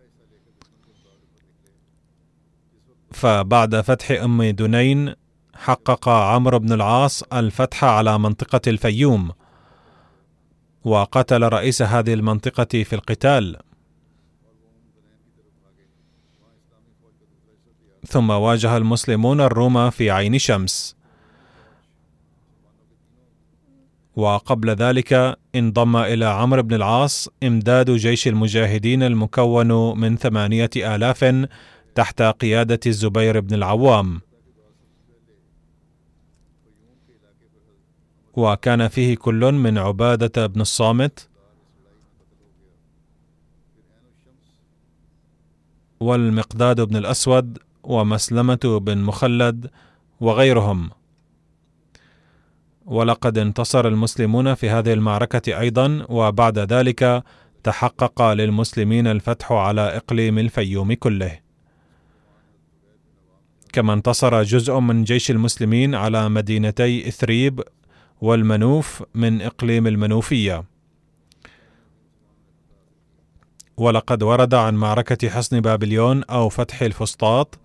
فبعد 3.16 3.82
فتح 3.82 4.12
أم 4.12 4.44
دنين 4.44 5.14
حقق 5.56 6.10
عمرو 6.10 6.60
بن 6.60 6.74
العاص 6.74 7.24
الفتح 7.24 7.84
على 7.84 8.20
منطقة 8.20 8.62
الفيوم 8.68 9.32
وقتل 10.84 11.44
رئيس 11.44 11.82
هذه 11.82 12.14
المنطقة 12.14 12.84
في 12.84 12.94
القتال. 12.94 13.58
ثم 18.08 18.30
واجه 18.30 18.78
المسلمون 18.78 19.42
الروم 19.42 19.90
في 19.90 20.12
عين 20.12 20.40
شمس. 20.40 20.96
وقبل 24.16 24.70
ذلك 24.70 25.38
انضم 25.56 25.96
إلى 25.96 26.26
عمرو 26.26 26.64
بن 26.64 26.74
العاص 26.74 27.30
إمداد 27.44 27.92
جيش 27.92 28.28
المجاهدين 28.28 29.04
المكون 29.04 30.00
من 30.00 30.18
ثمانية 30.18 30.70
آلاف 30.78 31.48
تحت 31.96 32.22
قيادة 32.22 32.80
الزبير 32.88 33.40
بن 33.40 33.54
العوام. 33.54 34.22
وكان 38.34 38.88
فيه 38.88 39.16
كل 39.16 39.52
من 39.52 39.78
عبادة 39.78 40.48
بن 40.48 40.62
الصامت 40.62 41.30
والمقداد 46.00 46.82
بن 46.82 46.96
الأسود 46.96 47.58
ومسلمة 47.84 48.80
بن 48.82 48.98
مخلد 48.98 49.70
وغيرهم. 50.22 50.90
ولقد 52.86 53.38
انتصر 53.38 53.88
المسلمون 53.88 54.54
في 54.54 54.70
هذه 54.70 54.94
المعركة 54.94 55.60
أيضا 55.60 56.06
وبعد 56.10 56.60
ذلك 56.60 57.24
تحقق 57.64 58.34
للمسلمين 58.34 59.08
الفتح 59.08 59.52
على 59.52 59.82
إقليم 59.82 60.40
الفيوم 60.40 60.94
كله. 60.94 61.45
كما 63.76 63.94
انتصر 63.94 64.44
جزء 64.44 64.80
من 64.80 65.04
جيش 65.04 65.32
المسلمين 65.32 65.96
على 65.96 66.30
مدينتي 66.30 67.08
إثريب 67.08 67.62
والمنوف 68.22 69.04
من 69.16 69.42
إقليم 69.42 69.88
المنوفية. 69.88 70.64
ولقد 73.78 74.24
ورد 74.24 74.54
عن 74.54 74.76
معركة 74.76 75.30
حصن 75.30 75.62
بابليون 75.62 76.24
أو 76.24 76.50
فتح 76.50 76.82
الفسطاط 76.82 77.60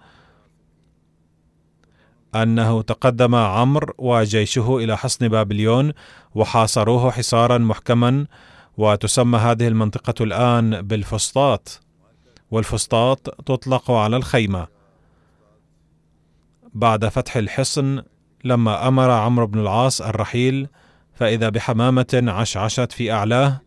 أنه 2.35 2.83
تقدم 2.83 3.35
عمرو 3.35 3.95
وجيشه 3.99 4.79
إلى 4.79 4.97
حصن 4.97 5.29
بابليون 5.29 5.93
وحاصروه 6.35 7.11
حصارا 7.11 7.59
محكما 7.59 8.27
وتسمى 8.77 9.39
هذه 9.39 9.69
المنطقة 9.69 10.25
الآن 10.25 10.83
بالفسطاط 10.83 11.81
والفسطاط 12.51 13.19
تطلق 13.45 13.91
على 13.91 14.17
الخيمة. 14.17 14.80
بعد 16.75 17.09
فتح 17.09 17.37
الحصن 17.37 18.03
لما 18.45 18.89
أمر 18.89 19.11
عمرو 19.11 19.47
بن 19.47 19.59
العاص 19.59 20.01
الرحيل 20.01 20.69
فإذا 21.15 21.49
بحمامة 21.49 22.25
عشعشت 22.29 22.93
في 22.93 23.13
أعلاه 23.13 23.61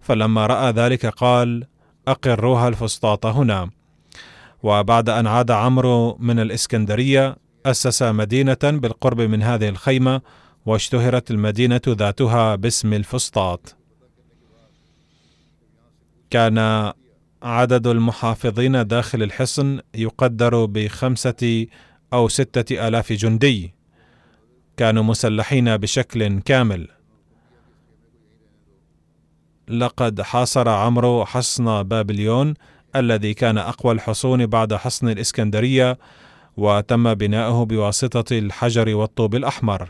فلما 0.00 0.46
رأى 0.46 0.70
ذلك 0.72 1.06
قال 1.06 1.66
أقروها 2.08 2.68
الفسطاط 2.68 3.26
هنا 3.26 3.70
وبعد 4.62 5.08
أن 5.08 5.26
عاد 5.26 5.50
عمرو 5.50 6.16
من 6.20 6.40
الإسكندرية 6.40 7.36
أسس 7.66 8.02
مدينة 8.02 8.58
بالقرب 8.62 9.20
من 9.20 9.42
هذه 9.42 9.68
الخيمة 9.68 10.20
واشتهرت 10.66 11.30
المدينة 11.30 11.80
ذاتها 11.88 12.54
باسم 12.54 12.92
الفسطاط. 12.92 13.76
كان 16.30 16.92
عدد 17.42 17.86
المحافظين 17.86 18.86
داخل 18.86 19.22
الحصن 19.22 19.80
يقدر 19.94 20.64
بخمسة 20.64 21.66
أو 22.12 22.28
ستة 22.28 22.88
آلاف 22.88 23.12
جندي 23.12 23.74
كانوا 24.76 25.02
مسلحين 25.02 25.76
بشكل 25.76 26.40
كامل. 26.40 26.88
لقد 29.68 30.22
حاصر 30.22 30.68
عمرو 30.68 31.24
حصن 31.24 31.82
بابليون 31.82 32.54
الذي 32.96 33.34
كان 33.34 33.58
أقوى 33.58 33.92
الحصون 33.92 34.46
بعد 34.46 34.74
حصن 34.74 35.08
الإسكندرية 35.08 35.98
وتم 36.56 37.14
بناؤه 37.14 37.64
بواسطة 37.64 38.38
الحجر 38.38 38.94
والطوب 38.94 39.34
الأحمر. 39.34 39.88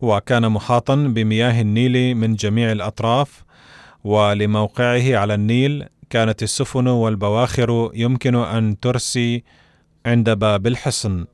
وكان 0.00 0.48
محاطا 0.48 0.94
بمياه 0.94 1.60
النيل 1.60 2.14
من 2.14 2.34
جميع 2.34 2.72
الأطراف 2.72 3.44
ولموقعه 4.04 5.16
على 5.16 5.34
النيل 5.34 5.84
كانت 6.10 6.42
السفن 6.42 6.88
والبواخر 6.88 7.90
يمكن 7.94 8.34
أن 8.34 8.80
ترسي 8.80 9.44
عند 10.06 10.30
باب 10.30 10.66
الحصن. 10.66 11.24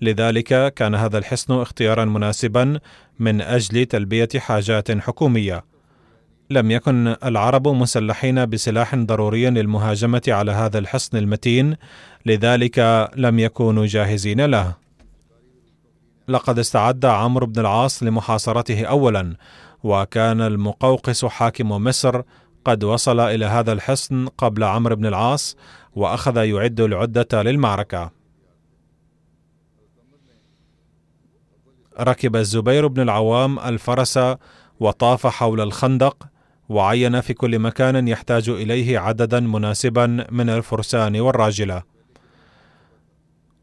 لذلك 0.00 0.74
كان 0.74 0.94
هذا 0.94 1.18
الحصن 1.18 1.60
اختيارا 1.60 2.04
مناسبا 2.04 2.80
من 3.18 3.40
أجل 3.40 3.86
تلبية 3.86 4.28
حاجات 4.36 4.90
حكومية. 4.90 5.64
لم 6.50 6.70
يكن 6.70 7.16
العرب 7.24 7.68
مسلحين 7.68 8.46
بسلاح 8.46 8.94
ضروري 8.94 9.50
للمهاجمة 9.50 10.22
على 10.28 10.52
هذا 10.52 10.78
الحصن 10.78 11.16
المتين 11.16 11.76
لذلك 12.26 13.08
لم 13.16 13.38
يكونوا 13.38 13.86
جاهزين 13.86 14.40
له. 14.40 14.74
لقد 16.28 16.58
استعد 16.58 17.04
عمرو 17.04 17.46
بن 17.46 17.60
العاص 17.60 18.02
لمحاصرته 18.02 18.84
اولا 18.84 19.36
وكان 19.82 20.40
المقوقس 20.40 21.24
حاكم 21.24 21.68
مصر 21.68 22.22
قد 22.64 22.84
وصل 22.84 23.20
إلى 23.20 23.44
هذا 23.44 23.72
الحصن 23.72 24.26
قبل 24.26 24.64
عمرو 24.64 24.96
بن 24.96 25.06
العاص 25.06 25.56
وأخذ 25.94 26.36
يعد 26.36 26.80
العدة 26.80 27.42
للمعركة. 27.42 28.10
ركب 32.00 32.36
الزبير 32.36 32.86
بن 32.86 33.02
العوام 33.02 33.58
الفرس 33.58 34.18
وطاف 34.80 35.26
حول 35.26 35.60
الخندق 35.60 36.28
وعين 36.68 37.20
في 37.20 37.34
كل 37.34 37.58
مكان 37.58 38.08
يحتاج 38.08 38.48
إليه 38.48 38.98
عددا 38.98 39.40
مناسبا 39.40 40.26
من 40.30 40.50
الفرسان 40.50 41.20
والراجلة. 41.20 41.82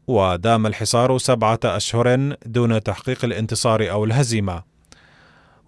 ودام 0.06 0.66
الحصار 0.66 1.18
سبعة 1.18 1.60
أشهر 1.64 2.36
دون 2.46 2.82
تحقيق 2.82 3.24
الانتصار 3.24 3.90
أو 3.90 4.04
الهزيمة. 4.04 4.71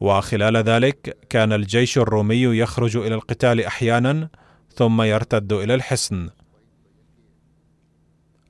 وخلال 0.00 0.56
ذلك 0.56 1.18
كان 1.30 1.52
الجيش 1.52 1.98
الرومي 1.98 2.42
يخرج 2.42 2.96
إلى 2.96 3.14
القتال 3.14 3.60
أحيانا 3.60 4.28
ثم 4.74 5.02
يرتد 5.02 5.52
إلى 5.52 5.74
الحصن. 5.74 6.30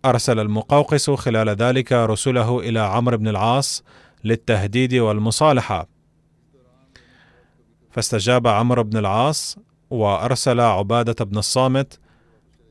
أرسل 0.05 0.39
المقوقس 0.39 1.11
خلال 1.11 1.49
ذلك 1.49 1.93
رسله 1.93 2.61
إلى 2.61 2.81
عمرو 2.81 3.17
بن 3.17 3.29
العاص 3.29 3.85
للتهديد 4.25 4.95
والمصالحة. 4.95 5.89
فاستجاب 7.91 8.47
عمرو 8.47 8.83
بن 8.83 8.97
العاص 8.97 9.59
وأرسل 9.91 10.61
عبادة 10.61 11.25
بن 11.25 11.39
الصامت 11.39 12.01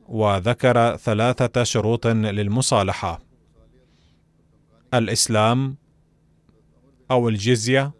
وذكر 0.08 0.96
ثلاثة 0.96 1.62
شروط 1.62 2.06
للمصالحة 2.06 3.20
الإسلام 4.94 5.76
أو 7.10 7.28
الجزية 7.28 7.92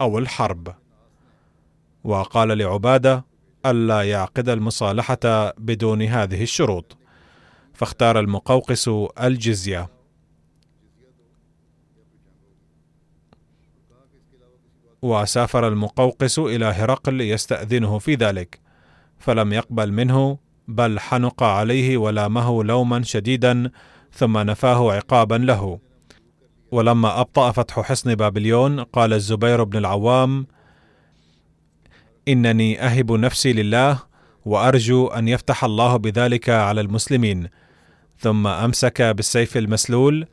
أو 0.00 0.18
الحرب. 0.18 0.74
وقال 2.04 2.58
لعبادة 2.58 3.24
ألا 3.66 4.02
يعقد 4.02 4.48
المصالحة 4.48 5.52
بدون 5.58 6.02
هذه 6.02 6.42
الشروط. 6.42 6.96
فاختار 7.72 8.20
المقوقس 8.20 8.90
الجزية. 9.22 9.88
وسافر 15.02 15.68
المقوقس 15.68 16.38
إلى 16.38 16.64
هرقل 16.64 17.20
يستأذنه 17.20 17.98
في 17.98 18.14
ذلك. 18.14 18.60
فلم 19.18 19.52
يقبل 19.52 19.92
منه 19.92 20.38
بل 20.68 21.00
حنق 21.00 21.42
عليه 21.42 21.96
ولامه 21.96 22.64
لوما 22.64 23.02
شديدا 23.02 23.70
ثم 24.12 24.38
نفاه 24.38 24.92
عقابا 24.92 25.34
له. 25.34 25.89
ولما 26.72 27.20
أبطأ 27.20 27.50
فتح 27.50 27.80
حصن 27.80 28.14
بابليون 28.14 28.80
قال 28.80 29.12
الزبير 29.12 29.64
بن 29.64 29.78
العوام 29.78 30.46
إنني 32.28 32.82
أهب 32.82 33.12
نفسي 33.12 33.52
لله 33.52 33.98
وأرجو 34.44 35.06
أن 35.06 35.28
يفتح 35.28 35.64
الله 35.64 35.96
بذلك 35.96 36.48
على 36.48 36.80
المسلمين 36.80 37.48
ثم 38.18 38.46
أمسك 38.46 39.02
بالسيف 39.02 39.56
المسلول 39.56 40.26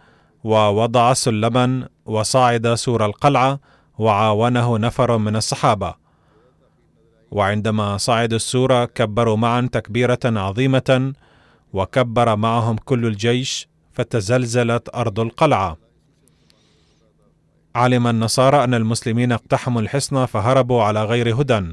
ووضع 0.43 1.13
سلما 1.13 1.89
وصعد 2.06 2.73
سور 2.73 3.06
القلعة 3.06 3.60
وعاونه 3.97 4.78
نفر 4.78 5.17
من 5.17 5.36
الصحابة. 5.36 5.95
وعندما 7.32 7.97
صعدوا 7.97 8.36
السور 8.36 8.86
كبروا 8.86 9.38
معا 9.38 9.69
تكبيرة 9.71 10.19
عظيمة 10.26 11.13
وكبر 11.73 12.36
معهم 12.36 12.76
كل 12.76 13.06
الجيش 13.06 13.67
فتزلزلت 13.93 14.95
أرض 14.95 15.19
القلعة. 15.19 15.87
علم 17.77 18.07
النصارى 18.07 18.63
أن 18.63 18.73
المسلمين 18.73 19.31
اقتحموا 19.31 19.81
الحصن 19.81 20.25
فهربوا 20.25 20.83
على 20.83 21.03
غير 21.03 21.41
هدى. 21.41 21.71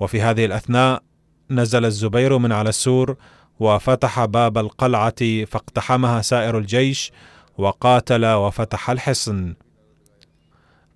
وفي 0.00 0.22
هذه 0.22 0.44
الأثناء 0.44 1.02
نزل 1.50 1.84
الزبير 1.84 2.38
من 2.38 2.52
على 2.52 2.68
السور 2.68 3.16
وفتح 3.60 4.24
باب 4.24 4.58
القلعة 4.58 5.44
فاقتحمها 5.44 6.22
سائر 6.22 6.58
الجيش 6.58 7.12
وقاتل 7.58 8.26
وفتح 8.26 8.90
الحصن. 8.90 9.54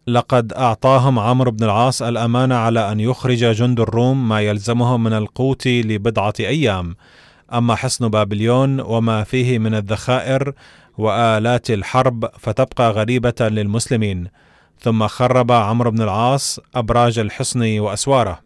لقد 0.07 0.53
أعطاهم 0.53 1.19
عمرو 1.19 1.51
بن 1.51 1.65
العاص 1.65 2.03
الامانه 2.03 2.55
على 2.55 2.93
أن 2.93 3.01
يخرج 3.01 3.45
جند 3.45 3.81
الروم 3.81 4.29
ما 4.29 4.41
يلزمهم 4.41 5.03
من 5.03 5.13
القوت 5.13 5.69
لبضعة 5.69 6.35
أيام. 6.41 6.97
أما 7.53 7.75
حصن 7.75 8.09
بابليون 8.09 8.81
وما 8.81 9.25
فيه 9.25 9.59
من 9.59 9.75
الذخائر 9.75 10.53
وآلات 10.99 11.71
الحرب 11.71 12.27
فتبقى 12.39 12.91
غريبة 12.91 13.35
للمسلمين. 13.41 14.29
ثم 14.81 15.07
خرب 15.07 15.53
عمرو 15.53 15.91
بن 15.91 16.03
العاص 16.03 16.61
أبراج 16.75 17.19
الحصن 17.19 17.79
وأسواره. 17.79 18.41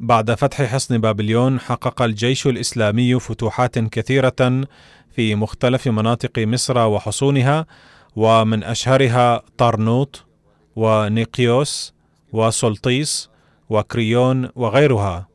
بعد 0.00 0.34
فتح 0.34 0.62
حصن 0.62 0.98
بابليون 0.98 1.60
حقق 1.60 2.02
الجيش 2.02 2.46
الإسلامي 2.46 3.20
فتوحات 3.20 3.78
كثيرة 3.78 4.66
في 5.14 5.34
مختلف 5.34 5.88
مناطق 5.88 6.38
مصر 6.38 6.78
وحصونها 6.78 7.66
ومن 8.16 8.64
أشهرها 8.64 9.42
طرنوط 9.58 10.24
ونيقيوس 10.76 11.94
وسلطيس 12.32 13.30
وكريون 13.68 14.48
وغيرها. 14.54 15.33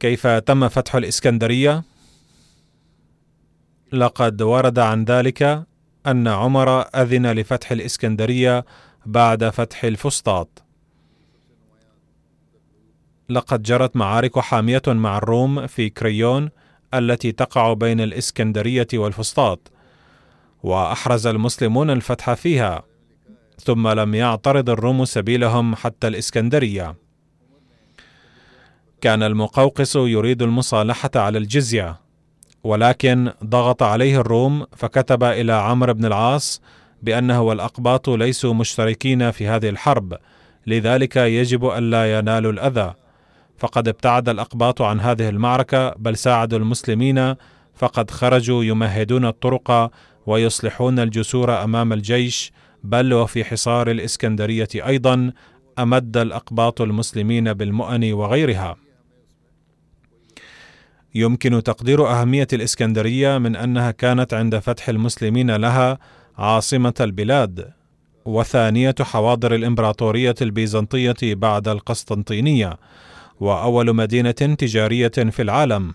كيف 0.00 0.26
تم 0.26 0.68
فتح 0.68 0.94
الإسكندرية؟ 0.94 1.84
لقد 3.92 4.42
ورد 4.42 4.78
عن 4.78 5.04
ذلك 5.04 5.66
أن 6.06 6.28
عمر 6.28 6.80
أذن 6.80 7.32
لفتح 7.32 7.72
الإسكندرية 7.72 8.64
بعد 9.06 9.48
فتح 9.48 9.84
الفسطاط. 9.84 10.62
لقد 13.28 13.62
جرت 13.62 13.96
معارك 13.96 14.38
حامية 14.38 14.82
مع 14.86 15.18
الروم 15.18 15.66
في 15.66 15.88
كريون 15.90 16.50
التي 16.94 17.32
تقع 17.32 17.72
بين 17.72 18.00
الإسكندرية 18.00 18.88
والفسطاط 18.94 19.72
وأحرز 20.62 21.26
المسلمون 21.26 21.90
الفتح 21.90 22.34
فيها 22.34 22.82
ثم 23.64 23.88
لم 23.88 24.14
يعترض 24.14 24.70
الروم 24.70 25.04
سبيلهم 25.04 25.74
حتى 25.74 26.08
الإسكندرية. 26.08 27.09
كان 29.00 29.22
المقوقس 29.22 29.96
يريد 29.96 30.42
المصالحة 30.42 31.10
على 31.14 31.38
الجزية 31.38 32.00
ولكن 32.64 33.32
ضغط 33.44 33.82
عليه 33.82 34.20
الروم 34.20 34.66
فكتب 34.76 35.24
إلى 35.24 35.52
عمرو 35.52 35.94
بن 35.94 36.04
العاص 36.04 36.62
بأنه 37.02 37.42
والأقباط 37.42 38.08
ليسوا 38.08 38.54
مشتركين 38.54 39.30
في 39.30 39.48
هذه 39.48 39.68
الحرب 39.68 40.14
لذلك 40.66 41.16
يجب 41.16 41.64
الا 41.64 42.18
ينالوا 42.18 42.52
الأذى. 42.52 42.94
فقد 43.58 43.88
ابتعد 43.88 44.28
الأقباط 44.28 44.82
عن 44.82 45.00
هذه 45.00 45.28
المعركة 45.28 45.90
بل 45.90 46.16
ساعدوا 46.16 46.58
المسلمين 46.58 47.34
فقد 47.74 48.10
خرجوا 48.10 48.64
يمهدون 48.64 49.26
الطرق 49.26 49.90
ويصلحون 50.26 50.98
الجسور 50.98 51.64
أمام 51.64 51.92
الجيش 51.92 52.52
بل 52.84 53.14
وفي 53.14 53.44
حصار 53.44 53.90
الإسكندرية 53.90 54.68
أيضا 54.74 55.32
أمد 55.78 56.16
الأقباط 56.16 56.80
المسلمين 56.80 57.52
بالمؤن 57.52 58.12
وغيرها. 58.12 58.76
يمكن 61.14 61.62
تقدير 61.62 62.06
أهمية 62.10 62.46
الإسكندرية 62.52 63.38
من 63.38 63.56
أنها 63.56 63.90
كانت 63.90 64.34
عند 64.34 64.58
فتح 64.58 64.88
المسلمين 64.88 65.50
لها 65.50 65.98
عاصمة 66.38 66.94
البلاد. 67.00 67.72
وثانية 68.24 68.94
حواضر 69.00 69.54
الإمبراطورية 69.54 70.34
البيزنطية 70.42 71.16
بعد 71.22 71.68
القسطنطينية 71.68 72.78
وأول 73.40 73.94
مدينة 73.94 74.30
تجارية 74.30 75.08
في 75.08 75.42
العالم. 75.42 75.94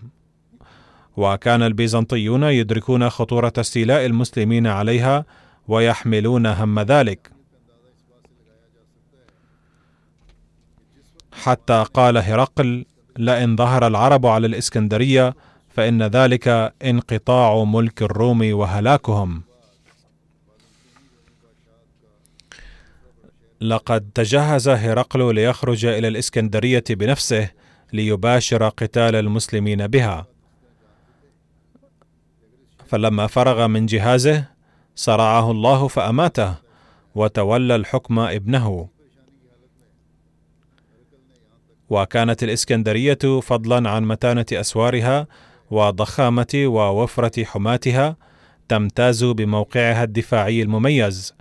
وكان 1.17 1.63
البيزنطيون 1.63 2.43
يدركون 2.43 3.09
خطورة 3.09 3.53
استيلاء 3.57 4.05
المسلمين 4.05 4.67
عليها 4.67 5.25
ويحملون 5.67 6.45
هم 6.45 6.79
ذلك. 6.79 7.31
حتى 11.43 11.85
قال 11.93 12.17
هرقل 12.17 12.85
لئن 13.17 13.55
ظهر 13.55 13.87
العرب 13.87 14.25
على 14.25 14.47
الإسكندرية 14.47 15.35
فإن 15.69 16.03
ذلك 16.03 16.73
انقطاع 16.85 17.63
ملك 17.63 18.01
الروم 18.01 18.53
وهلاكهم. 18.53 19.43
لقد 23.61 24.09
تجهز 24.15 24.69
هرقل 24.69 25.35
ليخرج 25.35 25.85
إلى 25.85 26.07
الإسكندرية 26.07 26.83
بنفسه 26.89 27.49
ليباشر 27.93 28.69
قتال 28.69 29.15
المسلمين 29.15 29.87
بها. 29.87 30.27
فلما 32.87 33.27
فرغ 33.27 33.67
من 33.67 33.85
جهازه 33.85 34.45
صرعه 34.95 35.51
الله 35.51 35.87
فأماته 35.87 36.55
وتولى 37.15 37.75
الحكم 37.75 38.19
ابنه. 38.19 38.94
وكانت 41.89 42.43
الإسكندرية 42.43 43.39
فضلا 43.41 43.89
عن 43.89 44.03
متانة 44.03 44.45
أسوارها 44.53 45.27
وضخامة 45.71 46.63
ووفرة 46.65 47.43
حماتها 47.43 48.15
تمتاز 48.67 49.23
بموقعها 49.23 50.03
الدفاعي 50.03 50.61
المميز. 50.61 51.33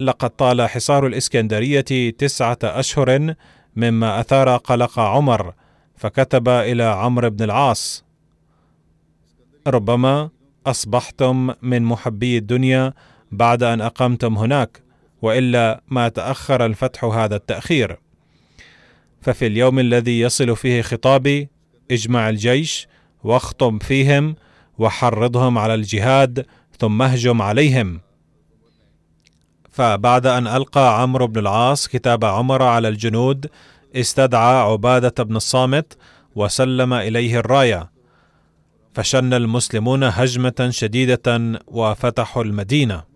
لقد 0.00 0.30
طال 0.30 0.68
حصار 0.68 1.06
الإسكندرية 1.06 2.10
تسعة 2.10 2.58
أشهر 2.64 3.34
مما 3.76 4.20
أثار 4.20 4.56
قلق 4.56 4.98
عمر 4.98 5.54
فكتب 5.96 6.48
إلى 6.48 6.82
عمرو 6.82 7.30
بن 7.30 7.44
العاص. 7.44 8.04
ربما 9.66 10.30
أصبحتم 10.66 11.54
من 11.62 11.82
محبي 11.82 12.38
الدنيا 12.38 12.92
بعد 13.32 13.62
أن 13.62 13.80
أقمتم 13.80 14.38
هناك 14.38 14.82
وإلا 15.22 15.82
ما 15.88 16.08
تأخر 16.08 16.66
الفتح 16.66 17.04
هذا 17.04 17.36
التأخير. 17.36 17.98
ففي 19.20 19.46
اليوم 19.46 19.78
الذي 19.78 20.20
يصل 20.20 20.56
فيه 20.56 20.82
خطابي 20.82 21.48
اجمع 21.90 22.28
الجيش 22.28 22.88
واخطب 23.24 23.82
فيهم 23.82 24.36
وحرضهم 24.78 25.58
على 25.58 25.74
الجهاد 25.74 26.46
ثم 26.78 27.02
اهجم 27.02 27.42
عليهم. 27.42 28.00
فبعد 29.70 30.26
أن 30.26 30.46
ألقى 30.46 31.02
عمرو 31.02 31.26
بن 31.26 31.38
العاص 31.38 31.88
كتاب 31.88 32.24
عمر 32.24 32.62
على 32.62 32.88
الجنود 32.88 33.46
استدعى 33.96 34.56
عبادة 34.56 35.24
بن 35.24 35.36
الصامت 35.36 35.96
وسلم 36.34 36.92
إليه 36.92 37.38
الراية. 37.38 37.90
فشن 38.94 39.34
المسلمون 39.34 40.04
هجمة 40.04 40.68
شديدة 40.70 41.58
وفتحوا 41.66 42.44
المدينة. 42.44 43.07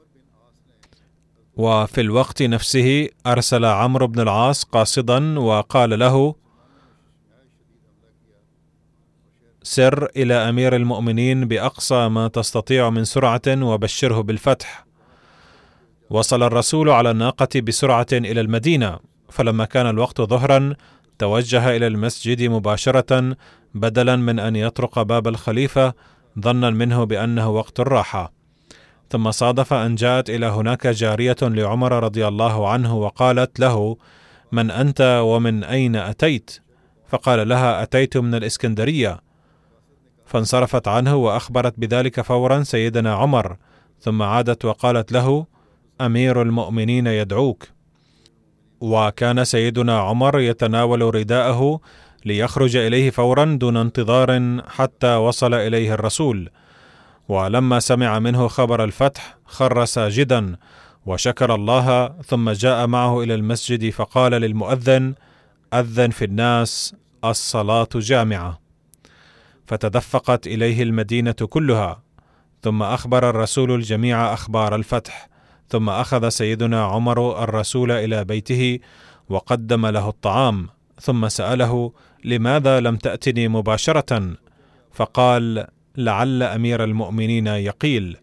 وفي 1.56 2.00
الوقت 2.00 2.42
نفسه 2.42 3.08
أرسل 3.26 3.64
عمرو 3.64 4.06
بن 4.06 4.20
العاص 4.20 4.64
قاصدا 4.64 5.38
وقال 5.38 5.98
له 5.98 6.34
سر 9.62 10.08
إلى 10.16 10.34
أمير 10.34 10.76
المؤمنين 10.76 11.48
بأقصى 11.48 12.08
ما 12.08 12.28
تستطيع 12.28 12.90
من 12.90 13.04
سرعة 13.04 13.42
وبشره 13.48 14.20
بالفتح. 14.20 14.86
وصل 16.10 16.42
الرسول 16.42 16.90
على 16.90 17.10
الناقة 17.10 17.60
بسرعة 17.60 18.06
إلى 18.12 18.40
المدينة 18.40 18.98
فلما 19.30 19.64
كان 19.64 19.86
الوقت 19.86 20.20
ظهرا 20.20 20.74
توجه 21.18 21.76
إلى 21.76 21.86
المسجد 21.86 22.42
مباشرة 22.42 23.36
بدلا 23.74 24.16
من 24.16 24.38
أن 24.38 24.56
يطرق 24.56 25.02
باب 25.02 25.28
الخليفة 25.28 25.94
ظنا 26.40 26.70
منه 26.70 27.04
بأنه 27.04 27.50
وقت 27.50 27.80
الراحة. 27.80 28.41
ثم 29.12 29.30
صادف 29.30 29.72
أن 29.72 29.94
جاءت 29.94 30.30
إلى 30.30 30.46
هناك 30.46 30.86
جارية 30.86 31.36
لعمر 31.42 32.02
رضي 32.02 32.28
الله 32.28 32.68
عنه 32.68 32.96
وقالت 32.96 33.60
له 33.60 33.96
من 34.52 34.70
أنت 34.70 35.20
ومن 35.24 35.64
أين 35.64 35.96
أتيت؟ 35.96 36.58
فقال 37.08 37.48
لها 37.48 37.82
أتيت 37.82 38.16
من 38.16 38.34
الإسكندرية. 38.34 39.20
فانصرفت 40.26 40.88
عنه 40.88 41.16
وأخبرت 41.16 41.74
بذلك 41.78 42.20
فورا 42.20 42.62
سيدنا 42.62 43.14
عمر 43.14 43.56
ثم 44.00 44.22
عادت 44.22 44.64
وقالت 44.64 45.12
له 45.12 45.46
أمير 46.00 46.42
المؤمنين 46.42 47.06
يدعوك. 47.06 47.68
وكان 48.80 49.44
سيدنا 49.44 49.98
عمر 49.98 50.40
يتناول 50.40 51.14
رداءه 51.14 51.80
ليخرج 52.24 52.76
إليه 52.76 53.10
فورا 53.10 53.44
دون 53.44 53.76
انتظار 53.76 54.60
حتى 54.68 55.14
وصل 55.14 55.54
إليه 55.54 55.94
الرسول. 55.94 56.50
ولما 57.32 57.80
سمع 57.80 58.18
منه 58.18 58.48
خبر 58.48 58.84
الفتح 58.84 59.38
خر 59.46 59.84
ساجدا 59.84 60.56
وشكر 61.06 61.54
الله 61.54 62.08
ثم 62.08 62.50
جاء 62.50 62.86
معه 62.86 63.22
إلى 63.22 63.34
المسجد 63.34 63.90
فقال 63.90 64.32
للمؤذن 64.32 65.14
أذن 65.74 66.10
في 66.10 66.24
الناس 66.24 66.94
الصلاة 67.24 67.88
جامعة. 67.94 68.60
فتدفقت 69.66 70.46
إليه 70.46 70.82
المدينة 70.82 71.32
كلها 71.32 72.02
ثم 72.62 72.82
أخبر 72.82 73.30
الرسول 73.30 73.72
الجميع 73.74 74.32
أخبار 74.32 74.74
الفتح 74.74 75.28
ثم 75.68 75.88
أخذ 75.88 76.28
سيدنا 76.28 76.84
عمر 76.84 77.44
الرسول 77.44 77.90
إلى 77.90 78.24
بيته 78.24 78.78
وقدم 79.28 79.86
له 79.86 80.08
الطعام 80.08 80.68
ثم 81.00 81.28
سأله 81.28 81.92
لماذا 82.24 82.80
لم 82.80 82.96
تأتني 82.96 83.48
مباشرة؟ 83.48 84.36
فقال 84.92 85.66
لعل 85.96 86.42
أمير 86.42 86.84
المؤمنين 86.84 87.46
يقيل. 87.46 88.16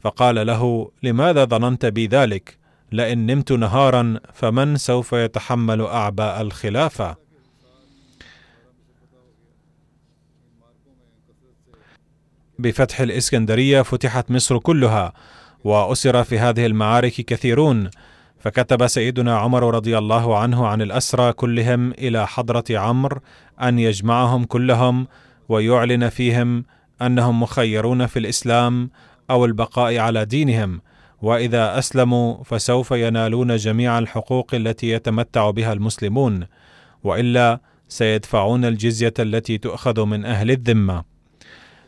فقال 0.00 0.46
له 0.46 0.90
لماذا 1.02 1.44
ظننت 1.44 1.86
بي 1.86 2.06
ذلك 2.06 2.58
لئن 2.92 3.26
نمت 3.26 3.52
نهارا 3.52 4.20
فمن 4.32 4.76
سوف 4.76 5.12
يتحمل 5.12 5.80
أعباء 5.80 6.42
الخلافة؟ 6.42 7.16
بفتح 12.58 13.00
الإسكندرية 13.00 13.82
فتحت 13.82 14.30
مصر 14.30 14.58
كلها 14.58 15.12
وأسر 15.64 16.24
في 16.24 16.38
هذه 16.38 16.66
المعارك 16.66 17.12
كثيرون. 17.12 17.90
فكتب 18.38 18.86
سيدنا 18.86 19.38
عمر 19.38 19.74
رضي 19.74 19.98
الله 19.98 20.38
عنه 20.38 20.66
عن 20.66 20.82
الأسرى 20.82 21.32
كلهم 21.32 21.92
إلى 21.92 22.26
حضرة 22.26 22.64
عمرو 22.70 23.20
أن 23.62 23.78
يجمعهم 23.78 24.44
كلهم 24.44 25.06
ويعلن 25.48 26.08
فيهم 26.08 26.64
أنهم 27.06 27.42
مخيرون 27.42 28.06
في 28.06 28.18
الإسلام 28.18 28.90
أو 29.30 29.44
البقاء 29.44 29.98
على 29.98 30.24
دينهم 30.24 30.80
وإذا 31.22 31.78
أسلموا 31.78 32.44
فسوف 32.44 32.90
ينالون 32.90 33.56
جميع 33.56 33.98
الحقوق 33.98 34.54
التي 34.54 34.90
يتمتع 34.90 35.50
بها 35.50 35.72
المسلمون 35.72 36.46
وإلا 37.04 37.60
سيدفعون 37.88 38.64
الجزية 38.64 39.14
التي 39.18 39.58
تؤخذ 39.58 40.04
من 40.04 40.24
أهل 40.24 40.50
الذمة. 40.50 41.04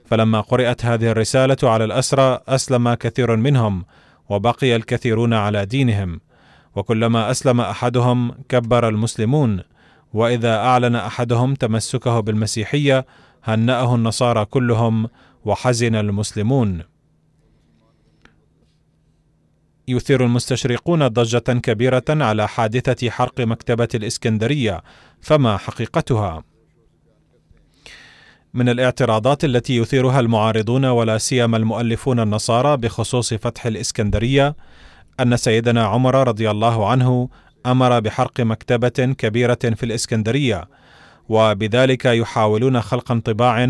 فلما 0.04 0.40
قرأت 0.40 0.84
هذه 0.84 1.10
الرسالة 1.10 1.56
على 1.62 1.84
الأسرى 1.84 2.40
أسلم 2.48 2.94
كثير 2.94 3.36
منهم 3.36 3.84
وبقي 4.28 4.76
الكثيرون 4.76 5.34
على 5.34 5.66
دينهم. 5.66 6.20
وكلما 6.76 7.30
أسلم 7.30 7.60
أحدهم 7.60 8.32
كبر 8.48 8.88
المسلمون 8.88 9.60
وإذا 10.14 10.56
أعلن 10.56 10.96
أحدهم 10.96 11.54
تمسكه 11.54 12.20
بالمسيحية 12.20 13.06
هنأه 13.44 13.94
النصارى 13.94 14.44
كلهم 14.44 15.08
وحزن 15.44 15.94
المسلمون 15.94 16.82
يثير 19.88 20.24
المستشرقون 20.24 21.08
ضجة 21.08 21.38
كبيرة 21.38 22.04
على 22.08 22.48
حادثة 22.48 23.10
حرق 23.10 23.40
مكتبة 23.40 23.88
الإسكندرية، 23.94 24.82
فما 25.20 25.56
حقيقتها؟ 25.56 26.44
من 28.54 28.68
الاعتراضات 28.68 29.44
التي 29.44 29.76
يثيرها 29.76 30.20
المعارضون 30.20 30.84
ولا 30.84 31.18
سيما 31.18 31.56
المؤلفون 31.56 32.20
النصارى 32.20 32.76
بخصوص 32.76 33.34
فتح 33.34 33.66
الإسكندرية 33.66 34.56
أن 35.20 35.36
سيدنا 35.36 35.84
عمر 35.84 36.28
رضي 36.28 36.50
الله 36.50 36.88
عنه 36.88 37.28
أمر 37.66 38.00
بحرق 38.00 38.40
مكتبة 38.40 39.14
كبيرة 39.18 39.58
في 39.62 39.82
الإسكندرية، 39.82 40.68
وبذلك 41.28 42.04
يحاولون 42.04 42.80
خلق 42.80 43.12
انطباع 43.12 43.64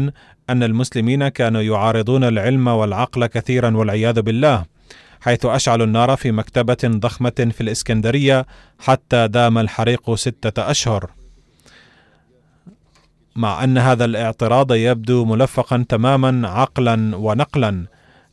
أن 0.50 0.62
المسلمين 0.62 1.28
كانوا 1.28 1.62
يعارضون 1.62 2.24
العلم 2.24 2.68
والعقل 2.68 3.26
كثيرا 3.26 3.76
والعياذ 3.76 4.22
بالله. 4.22 4.64
حيث 5.20 5.46
أشعلوا 5.46 5.86
النار 5.86 6.16
في 6.16 6.32
مكتبة 6.32 6.76
ضخمة 6.84 7.50
في 7.54 7.60
الإسكندرية 7.60 8.46
حتى 8.78 9.28
دام 9.28 9.58
الحريق 9.58 10.14
ستة 10.14 10.70
أشهر. 10.70 11.10
مع 13.36 13.64
أن 13.64 13.78
هذا 13.78 14.04
الاعتراض 14.04 14.72
يبدو 14.72 15.24
ملفقا 15.24 15.84
تماما 15.88 16.48
عقلا 16.48 17.16
ونقلا، 17.16 17.86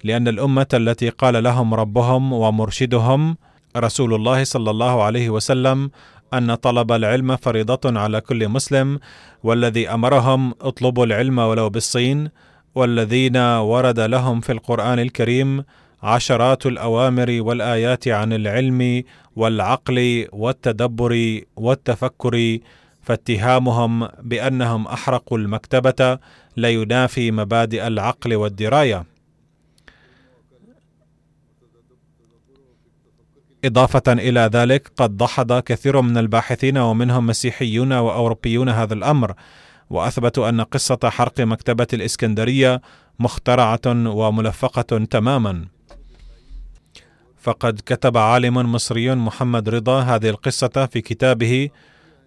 لأن 0.04 0.28
الأمة 0.28 0.68
التي 0.74 1.10
قال 1.10 1.44
لهم 1.44 1.74
ربهم 1.74 2.34
ومرشدهم 2.34 3.38
رسول 3.78 4.14
الله 4.14 4.44
صلى 4.44 4.72
الله 4.72 5.04
عليه 5.04 5.30
وسلم 5.30 5.92
أن 6.34 6.56
طلب 6.56 6.92
العلم 6.92 7.36
فريضة 7.36 8.00
على 8.00 8.22
كل 8.22 8.50
مسلم، 8.50 9.00
والذي 9.44 9.90
أمرهم 9.90 10.54
اطلبوا 10.62 11.06
العلم 11.06 11.40
ولو 11.40 11.70
بالصين، 11.70 12.30
والذين 12.76 13.38
ورد 13.38 14.00
لهم 14.00 14.40
في 14.40 14.52
القرآن 14.52 15.00
الكريم 15.00 15.64
عشرات 16.04 16.66
الأوامر 16.66 17.38
والآيات 17.42 18.08
عن 18.08 18.34
العلم 18.34 19.04
والعقل 19.36 20.28
والتدبر 20.32 21.42
والتفكر 21.56 22.58
فاتهامهم 23.02 24.08
بأنهم 24.22 24.88
أحرقوا 24.88 25.38
المكتبة 25.38 26.20
لا 26.56 26.70
ينافي 26.70 27.32
مبادئ 27.32 27.88
العقل 27.88 28.36
والدراية. 28.36 29.06
إضافة 33.66 34.04
إلى 34.08 34.50
ذلك 34.54 34.92
قد 34.98 35.18
دحض 35.18 35.60
كثير 35.60 36.02
من 36.02 36.18
الباحثين 36.18 36.78
ومنهم 36.78 37.28
مسيحيون 37.28 37.94
وأوروبيون 37.94 38.70
هذا 38.70 38.94
الأمر 38.94 39.34
وأثبتوا 39.90 40.50
أن 40.50 40.62
قصة 40.62 41.00
حرق 41.04 41.42
مكتبة 41.42 41.88
الإسكندرية 41.94 42.82
مخترعة 43.20 43.82
وملفقة 43.88 45.06
تماما. 45.06 45.66
فقد 47.38 47.82
كتب 47.86 48.18
عالم 48.18 48.72
مصري 48.72 49.16
محمد 49.16 49.70
رضا 49.70 50.02
هذه 50.02 50.30
القصة 50.30 50.86
في 50.86 51.02
كتابه 51.02 51.70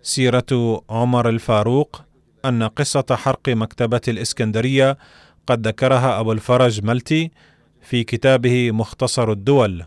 سيرة 0.03 0.83
عمر 0.91 1.29
الفاروق 1.29 2.03
أن 2.45 2.63
قصة 2.63 3.05
حرق 3.11 3.49
مكتبة 3.49 4.01
الإسكندرية 4.09 4.99
قد 5.47 5.69
ذكرها 5.69 6.21
أبو 6.21 6.33
الفرج 6.33 6.85
ملتي 6.85 7.31
في 7.83 8.05
كتابه 8.05 8.71
مختصر 8.71 9.33
الدول. 9.33 9.85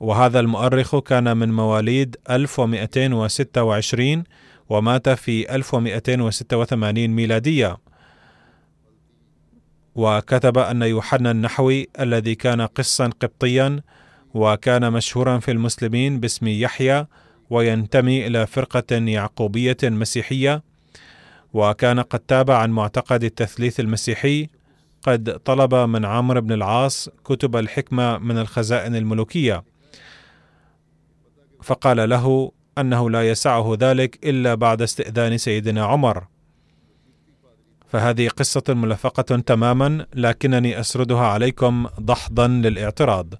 وهذا 0.00 0.40
المؤرخ 0.40 0.96
كان 0.96 1.36
من 1.36 1.52
مواليد 1.52 2.16
1226 2.30 4.24
ومات 4.68 5.08
في 5.08 5.54
1286 5.54 7.08
ميلادية. 7.08 7.78
وكتب 9.94 10.58
أن 10.58 10.82
يوحنا 10.82 11.30
النحوي 11.30 11.88
الذي 12.00 12.34
كان 12.34 12.60
قسا 12.60 13.10
قبطيا 13.20 13.80
وكان 14.34 14.92
مشهورا 14.92 15.38
في 15.38 15.50
المسلمين 15.50 16.20
باسم 16.20 16.48
يحيى 16.48 17.06
وينتمي 17.50 18.26
إلى 18.26 18.46
فرقة 18.46 18.96
يعقوبية 18.96 19.76
مسيحية. 19.82 20.62
وكان 21.52 22.00
قد 22.00 22.18
تابع 22.20 22.58
عن 22.58 22.70
معتقد 22.70 23.24
التثليث 23.24 23.80
المسيحي. 23.80 24.48
قد 25.02 25.38
طلب 25.44 25.74
من 25.74 26.04
عمرو 26.04 26.40
بن 26.40 26.52
العاص 26.52 27.08
كتب 27.24 27.56
الحكمة 27.56 28.18
من 28.18 28.38
الخزائن 28.38 28.96
الملوكية. 28.96 29.64
فقال 31.64 32.08
له 32.08 32.52
أنه 32.78 33.10
لا 33.10 33.30
يسعه 33.30 33.76
ذلك 33.80 34.18
إلا 34.24 34.54
بعد 34.54 34.82
استئذان 34.82 35.38
سيدنا 35.38 35.84
عمر. 35.84 36.24
فهذه 37.88 38.28
قصة 38.28 38.62
ملفقة 38.68 39.36
تماما 39.40 40.06
لكنني 40.14 40.80
أسردها 40.80 41.26
عليكم 41.26 41.86
دحضا 41.98 42.48
للاعتراض. 42.48 43.34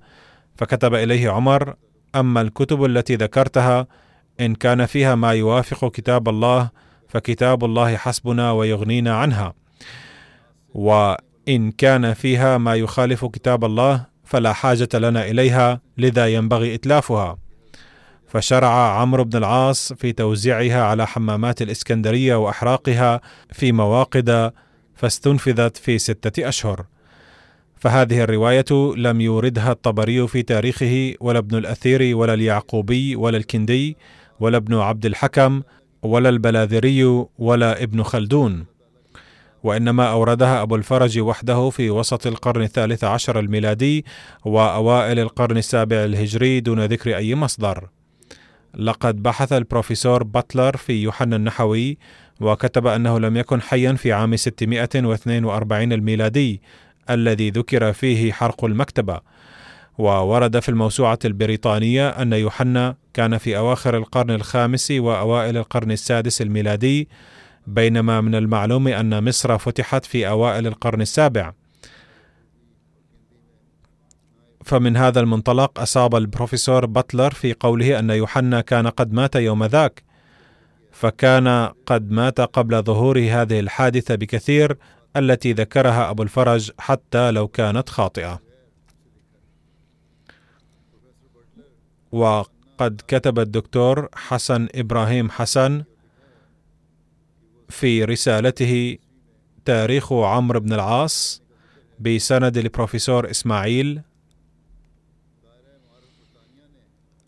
فكتب 0.56 0.94
إليه 0.94 1.30
عمر 1.30 1.74
أما 2.14 2.40
الكتب 2.40 2.84
التي 2.84 3.16
ذكرتها 3.16 3.86
إن 4.40 4.54
كان 4.54 4.86
فيها 4.86 5.14
ما 5.14 5.32
يوافق 5.32 5.90
كتاب 5.90 6.28
الله 6.28 6.70
فكتاب 7.08 7.64
الله 7.64 7.96
حسبنا 7.96 8.52
ويغنينا 8.52 9.16
عنها. 9.16 9.54
وإن 10.74 11.70
كان 11.70 12.14
فيها 12.14 12.58
ما 12.58 12.74
يخالف 12.74 13.24
كتاب 13.24 13.64
الله 13.64 14.06
فلا 14.24 14.52
حاجة 14.52 14.88
لنا 14.94 15.30
إليها 15.30 15.80
لذا 15.98 16.26
ينبغي 16.26 16.74
إتلافها. 16.74 17.43
فشرع 18.34 19.00
عمرو 19.00 19.24
بن 19.24 19.38
العاص 19.38 19.92
في 19.92 20.12
توزيعها 20.12 20.82
على 20.82 21.06
حمامات 21.06 21.62
الإسكندرية 21.62 22.36
وأحراقها 22.36 23.20
في 23.52 23.72
مواقد 23.72 24.52
فاستنفذت 24.94 25.76
في 25.76 25.98
ستة 25.98 26.48
أشهر. 26.48 26.84
فهذه 27.76 28.22
الرواية 28.22 28.94
لم 28.96 29.20
يوردها 29.20 29.72
الطبري 29.72 30.28
في 30.28 30.42
تاريخه 30.42 31.14
ولا 31.20 31.38
ابن 31.38 31.58
الأثير 31.58 32.16
ولا 32.16 32.34
اليعقوبي 32.34 33.16
ولا 33.16 33.36
الكندي 33.36 33.96
ولا 34.40 34.56
ابن 34.56 34.74
عبد 34.74 35.06
الحكم 35.06 35.62
ولا 36.02 36.28
البلاذري 36.28 37.24
ولا 37.38 37.82
ابن 37.82 38.02
خلدون. 38.02 38.66
وإنما 39.62 40.10
أوردها 40.10 40.62
أبو 40.62 40.76
الفرج 40.76 41.18
وحده 41.18 41.70
في 41.70 41.90
وسط 41.90 42.26
القرن 42.26 42.62
الثالث 42.62 43.04
عشر 43.04 43.38
الميلادي 43.38 44.04
وأوائل 44.44 45.18
القرن 45.18 45.56
السابع 45.56 46.04
الهجري 46.04 46.60
دون 46.60 46.84
ذكر 46.84 47.16
أي 47.16 47.34
مصدر. 47.34 47.88
لقد 48.76 49.22
بحث 49.22 49.52
البروفيسور 49.52 50.22
باتلر 50.22 50.76
في 50.76 51.02
يوحنا 51.02 51.36
النحوي 51.36 51.98
وكتب 52.40 52.86
أنه 52.86 53.18
لم 53.18 53.36
يكن 53.36 53.62
حيا 53.62 53.92
في 53.92 54.12
عام 54.12 54.36
642 54.36 55.92
الميلادي 55.92 56.60
الذي 57.10 57.50
ذكر 57.50 57.92
فيه 57.92 58.32
حرق 58.32 58.64
المكتبة. 58.64 59.20
وورد 59.98 60.58
في 60.58 60.68
الموسوعة 60.68 61.18
البريطانية 61.24 62.08
أن 62.08 62.32
يوحنا 62.32 62.96
كان 63.14 63.38
في 63.38 63.56
أواخر 63.56 63.96
القرن 63.96 64.30
الخامس 64.30 64.90
وأوائل 64.90 65.56
القرن 65.56 65.90
السادس 65.90 66.42
الميلادي 66.42 67.08
بينما 67.66 68.20
من 68.20 68.34
المعلوم 68.34 68.88
أن 68.88 69.24
مصر 69.28 69.58
فتحت 69.58 70.04
في 70.04 70.28
أوائل 70.28 70.66
القرن 70.66 71.00
السابع. 71.00 71.52
فمن 74.64 74.96
هذا 74.96 75.20
المنطلق 75.20 75.80
أصاب 75.80 76.14
البروفيسور 76.14 76.86
باتلر 76.86 77.30
في 77.30 77.52
قوله 77.52 77.98
أن 77.98 78.10
يوحنا 78.10 78.60
كان 78.60 78.86
قد 78.86 79.12
مات 79.12 79.36
يوم 79.36 79.64
ذاك 79.64 80.02
فكان 80.92 81.72
قد 81.86 82.10
مات 82.10 82.40
قبل 82.40 82.82
ظهور 82.82 83.18
هذه 83.18 83.60
الحادثة 83.60 84.14
بكثير 84.14 84.76
التي 85.16 85.52
ذكرها 85.52 86.10
أبو 86.10 86.22
الفرج 86.22 86.70
حتى 86.78 87.30
لو 87.30 87.48
كانت 87.48 87.88
خاطئة. 87.88 88.40
وقد 92.12 93.00
كتب 93.08 93.38
الدكتور 93.38 94.08
حسن 94.14 94.68
إبراهيم 94.74 95.30
حسن 95.30 95.84
في 97.68 98.04
رسالته 98.04 98.98
تاريخ 99.64 100.12
عمرو 100.12 100.60
بن 100.60 100.72
العاص 100.72 101.42
بسند 102.00 102.56
البروفيسور 102.56 103.30
إسماعيل 103.30 104.02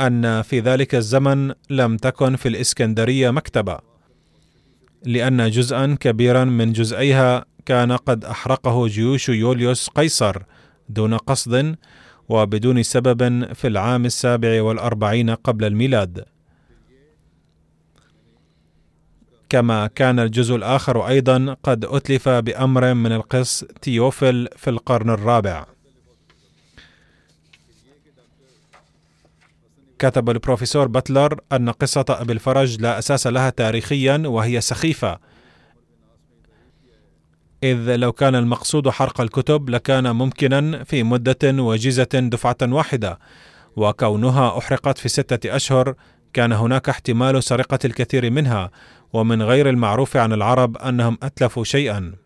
أن 0.01 0.43
في 0.43 0.61
ذلك 0.61 0.95
الزمن 0.95 1.53
لم 1.71 1.97
تكن 1.97 2.37
في 2.37 2.49
الإسكندرية 2.49 3.31
مكتبة 3.31 3.79
لأن 5.05 5.51
جزءا 5.51 5.97
كبيرا 6.01 6.45
من 6.45 6.73
جزئيها 6.73 7.45
كان 7.67 7.93
قد 7.93 8.25
أحرقه 8.25 8.87
جيوش 8.87 9.29
يوليوس 9.29 9.89
قيصر 9.89 10.43
دون 10.89 11.15
قصد 11.15 11.77
وبدون 12.29 12.83
سبب 12.83 13.53
في 13.53 13.67
العام 13.67 14.05
السابع 14.05 14.63
والأربعين 14.63 15.31
قبل 15.31 15.65
الميلاد. 15.65 16.25
كما 19.49 19.87
كان 19.87 20.19
الجزء 20.21 20.57
الآخر 20.57 21.09
أيضا 21.09 21.57
قد 21.63 21.85
أتلف 21.85 22.29
بأمر 22.29 22.95
من 22.95 23.13
القس 23.13 23.65
تيوفل 23.83 24.49
في 24.57 24.71
القرن 24.71 25.11
الرابع. 25.11 25.67
كتب 29.99 30.31
البروفيسور 30.31 30.89
باتلر 30.89 31.41
أن 31.53 31.71
قصة 31.71 32.05
أبي 32.09 32.33
الفرج 32.33 32.81
لا 32.81 32.99
أساس 32.99 33.27
لها 33.27 33.51
تاريخيا 33.51 34.23
وهي 34.27 34.61
سخيفة. 34.61 35.19
إذ 37.63 37.97
لو 37.97 38.13
كان 38.13 38.35
المقصود 38.35 38.89
حرق 38.89 39.21
الكتب 39.21 39.71
لكان 39.71 40.11
ممكنا 40.11 40.85
في 40.85 41.03
مدة 41.03 41.63
وجيزة 41.63 42.09
دفعة 42.15 42.57
واحدة 42.63 43.19
وكونها 43.77 44.59
أحرقت 44.59 44.99
في 44.99 45.09
ستة 45.09 45.57
أشهر 45.57 45.95
كان 46.33 46.53
هناك 46.53 46.89
احتمال 46.89 47.43
سرقة 47.43 47.79
الكثير 47.85 48.31
منها 48.31 48.71
ومن 49.13 49.43
غير 49.43 49.69
المعروف 49.69 50.17
عن 50.17 50.33
العرب 50.33 50.77
أنهم 50.77 51.19
أتلفوا 51.23 51.65
شيئا. 51.65 52.26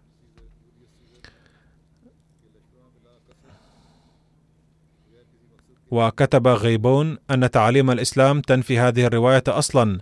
وكتب 5.91 6.49
غيبون 6.49 7.19
أن 7.31 7.51
تعاليم 7.51 7.91
الإسلام 7.91 8.41
تنفي 8.41 8.79
هذه 8.79 9.07
الرواية 9.07 9.45
أصلا 9.49 10.01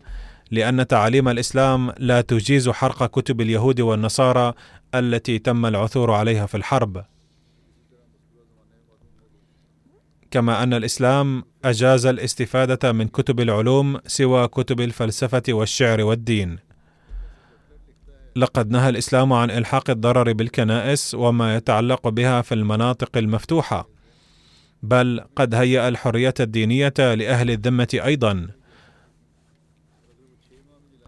لأن 0.51 0.87
تعاليم 0.87 1.29
الإسلام 1.29 1.93
لا 1.99 2.21
تجيز 2.21 2.69
حرق 2.69 3.07
كتب 3.07 3.41
اليهود 3.41 3.81
والنصارى 3.81 4.53
التي 4.95 5.39
تم 5.39 5.67
العثور 5.67 6.11
عليها 6.13 6.47
في 6.47 6.57
الحرب. 6.57 7.05
كما 10.31 10.63
أن 10.63 10.75
الإسلام 10.75 11.45
أجاز 11.65 12.07
الاستفادة 12.07 12.93
من 12.93 13.09
كتب 13.09 13.41
العلوم 13.41 13.99
سوى 14.07 14.49
كتب 14.49 14.81
الفلسفة 14.81 15.43
والشعر 15.49 16.03
والدين. 16.03 16.59
لقد 18.37 18.71
نهى 18.71 18.89
الإسلام 18.89 19.33
عن 19.33 19.51
إلحاق 19.51 19.91
الضرر 19.91 20.33
بالكنائس 20.33 21.15
وما 21.15 21.57
يتعلق 21.57 22.09
بها 22.09 22.43
في 22.43 22.55
المناطق 22.55 23.17
المفتوحة. 23.17 23.98
بل 24.83 25.25
قد 25.37 25.55
هيأ 25.55 25.89
الحرية 25.89 26.35
الدينية 26.41 26.95
لأهل 26.99 27.51
الذمة 27.51 27.89
أيضا. 28.05 28.49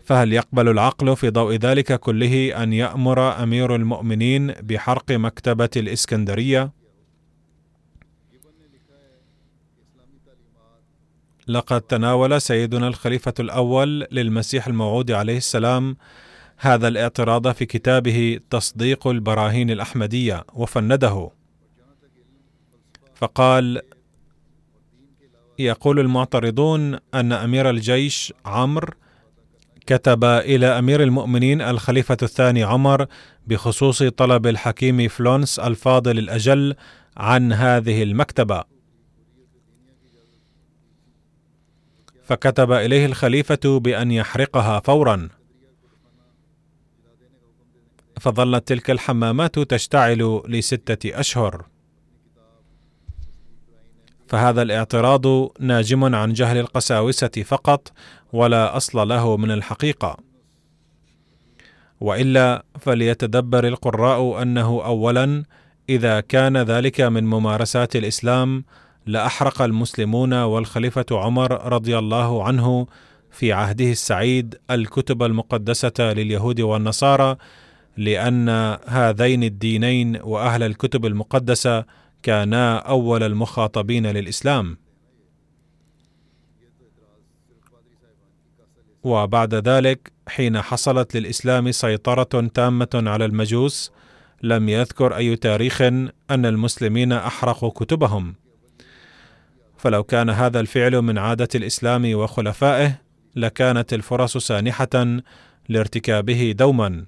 فهل 0.04 0.32
يقبل 0.32 0.68
العقل 0.68 1.16
في 1.16 1.30
ضوء 1.30 1.54
ذلك 1.54 2.00
كله 2.00 2.62
أن 2.62 2.72
يأمر 2.72 3.42
أمير 3.42 3.74
المؤمنين 3.74 4.46
بحرق 4.46 5.10
مكتبة 5.10 5.70
الإسكندرية؟ 5.76 6.72
لقد 11.48 11.80
تناول 11.80 12.40
سيدنا 12.40 12.88
الخليفة 12.88 13.34
الأول 13.40 14.06
للمسيح 14.12 14.66
الموعود 14.66 15.10
عليه 15.10 15.36
السلام 15.36 15.96
هذا 16.56 16.88
الاعتراض 16.88 17.52
في 17.52 17.66
كتابه 17.66 18.40
تصديق 18.50 19.06
البراهين 19.06 19.70
الأحمدية 19.70 20.44
وفنده. 20.54 21.39
فقال 23.20 23.82
يقول 25.58 26.00
المعترضون 26.00 26.98
أن 27.14 27.32
أمير 27.32 27.70
الجيش 27.70 28.32
عمرو 28.44 28.94
كتب 29.86 30.24
إلى 30.24 30.66
أمير 30.66 31.02
المؤمنين 31.02 31.62
الخليفة 31.62 32.16
الثاني 32.22 32.62
عمر 32.62 33.06
بخصوص 33.46 34.02
طلب 34.02 34.46
الحكيم 34.46 35.08
فلونس 35.08 35.58
الفاضل 35.58 36.18
الأجل 36.18 36.74
عن 37.16 37.52
هذه 37.52 38.02
المكتبة. 38.02 38.64
فكتب 42.24 42.72
إليه 42.72 43.06
الخليفة 43.06 43.78
بأن 43.78 44.10
يحرقها 44.10 44.80
فورا. 44.80 45.28
فظلت 48.20 48.68
تلك 48.68 48.90
الحمامات 48.90 49.58
تشتعل 49.58 50.42
لستة 50.48 51.20
أشهر. 51.20 51.64
فهذا 54.30 54.62
الاعتراض 54.62 55.26
ناجم 55.60 56.14
عن 56.14 56.32
جهل 56.32 56.58
القساوسة 56.58 57.28
فقط 57.28 57.92
ولا 58.32 58.76
أصل 58.76 59.08
له 59.08 59.36
من 59.36 59.50
الحقيقة. 59.50 60.16
وإلا 62.00 62.64
فليتدبر 62.80 63.66
القراء 63.66 64.42
أنه 64.42 64.82
اولا 64.84 65.44
إذا 65.88 66.20
كان 66.20 66.56
ذلك 66.56 67.00
من 67.00 67.24
ممارسات 67.24 67.96
الإسلام 67.96 68.64
لأحرق 69.06 69.62
المسلمون 69.62 70.34
والخليفة 70.34 71.06
عمر 71.12 71.72
رضي 71.72 71.98
الله 71.98 72.44
عنه 72.44 72.86
في 73.30 73.52
عهده 73.52 73.90
السعيد 73.90 74.54
الكتب 74.70 75.22
المقدسة 75.22 75.92
لليهود 76.00 76.60
والنصارى 76.60 77.36
لأن 77.96 78.48
هذين 78.86 79.42
الدينين 79.42 80.18
وأهل 80.22 80.62
الكتب 80.62 81.06
المقدسة 81.06 81.84
كانا 82.22 82.78
أول 82.78 83.22
المخاطبين 83.22 84.06
للإسلام. 84.06 84.76
وبعد 89.02 89.54
ذلك 89.54 90.12
حين 90.28 90.60
حصلت 90.60 91.16
للإسلام 91.16 91.72
سيطرة 91.72 92.48
تامة 92.54 92.88
على 92.94 93.24
المجوس 93.24 93.92
لم 94.42 94.68
يذكر 94.68 95.16
أي 95.16 95.36
تاريخ 95.36 95.82
أن 95.82 96.10
المسلمين 96.30 97.12
أحرقوا 97.12 97.70
كتبهم. 97.70 98.34
فلو 99.76 100.04
كان 100.04 100.30
هذا 100.30 100.60
الفعل 100.60 101.02
من 101.02 101.18
عادة 101.18 101.48
الإسلام 101.54 102.14
وخلفائه 102.14 102.98
لكانت 103.36 103.92
الفرص 103.92 104.36
سانحة 104.36 105.20
لارتكابه 105.68 106.52
دوما 106.58 107.06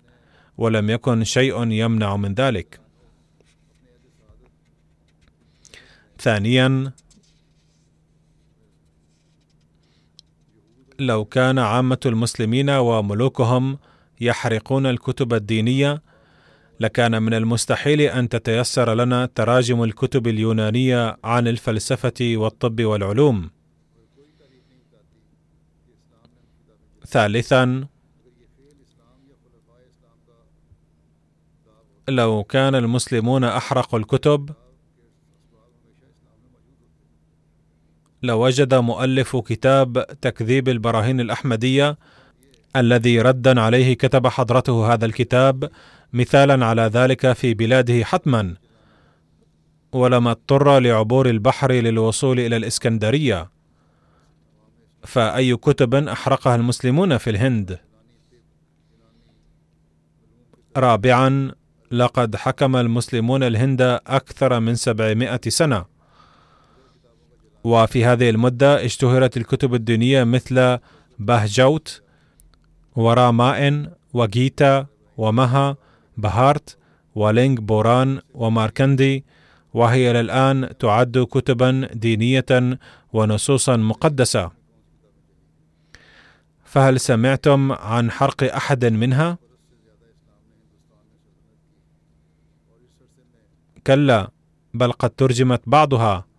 ولم 0.58 0.90
يكن 0.90 1.24
شيء 1.24 1.70
يمنع 1.70 2.16
من 2.16 2.34
ذلك. 2.34 2.80
ثانيا 6.22 6.92
لو 10.98 11.24
كان 11.24 11.58
عامة 11.58 11.98
المسلمين 12.06 12.70
وملوكهم 12.70 13.78
يحرقون 14.20 14.86
الكتب 14.86 15.34
الدينية 15.34 16.02
لكان 16.80 17.22
من 17.22 17.34
المستحيل 17.34 18.00
أن 18.00 18.28
تتيسر 18.28 18.94
لنا 18.94 19.26
تراجم 19.26 19.82
الكتب 19.82 20.26
اليونانية 20.26 21.16
عن 21.24 21.48
الفلسفة 21.48 22.20
والطب 22.20 22.80
والعلوم. 22.80 23.50
ثالثا 27.06 27.86
لو 32.08 32.44
كان 32.44 32.74
المسلمون 32.74 33.44
أحرقوا 33.44 33.98
الكتب 33.98 34.50
لوجد 38.22 38.74
مؤلف 38.74 39.36
كتاب 39.36 40.06
تكذيب 40.20 40.68
البراهين 40.68 41.20
الأحمدية 41.20 41.98
الذي 42.76 43.20
ردا 43.20 43.60
عليه 43.60 43.94
كتب 43.94 44.26
حضرته 44.26 44.92
هذا 44.94 45.06
الكتاب 45.06 45.70
مثالا 46.12 46.66
على 46.66 46.82
ذلك 46.82 47.32
في 47.32 47.54
بلاده 47.54 48.04
حتما 48.04 48.54
ولما 49.92 50.30
اضطر 50.30 50.78
لعبور 50.78 51.28
البحر 51.28 51.72
للوصول 51.72 52.40
إلى 52.40 52.56
الإسكندرية. 52.56 53.50
فأي 55.04 55.56
كتب 55.56 55.94
أحرقها 55.94 56.54
المسلمون 56.54 57.18
في 57.18 57.30
الهند؟ 57.30 57.78
رابعا 60.76 61.52
لقد 61.90 62.36
حكم 62.36 62.76
المسلمون 62.76 63.42
الهند 63.42 63.80
أكثر 64.06 64.60
من 64.60 64.74
سبعمائة 64.74 65.40
سنة. 65.48 65.91
وفي 67.64 68.04
هذه 68.04 68.30
المدة 68.30 68.84
اشتهرت 68.84 69.36
الكتب 69.36 69.74
الدينية 69.74 70.24
مثل 70.24 70.78
بهجوت 71.18 72.02
ورامائن 72.96 73.90
وجيتا 74.12 74.86
ومها 75.16 75.76
بهارت 76.16 76.76
ولينج 77.14 77.58
بوران 77.58 78.20
وماركندي 78.34 79.24
وهي 79.74 80.10
إلى 80.10 80.20
الآن 80.20 80.78
تعد 80.78 81.26
كتبا 81.30 81.88
دينية 81.92 82.78
ونصوصا 83.12 83.76
مقدسة. 83.76 84.50
فهل 86.64 87.00
سمعتم 87.00 87.72
عن 87.72 88.10
حرق 88.10 88.54
أحد 88.54 88.84
منها؟ 88.84 89.38
كلا 93.86 94.30
بل 94.74 94.92
قد 94.92 95.10
ترجمت 95.10 95.62
بعضها. 95.66 96.31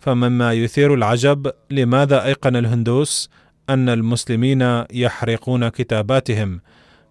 فمما 0.00 0.52
يثير 0.52 0.94
العجب 0.94 1.52
لماذا 1.70 2.24
أيقن 2.24 2.56
الهندوس 2.56 3.30
أن 3.70 3.88
المسلمين 3.88 4.84
يحرقون 4.92 5.68
كتاباتهم 5.68 6.60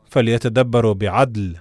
فليتدبروا 0.09 0.93
بعدل؟ 0.93 1.55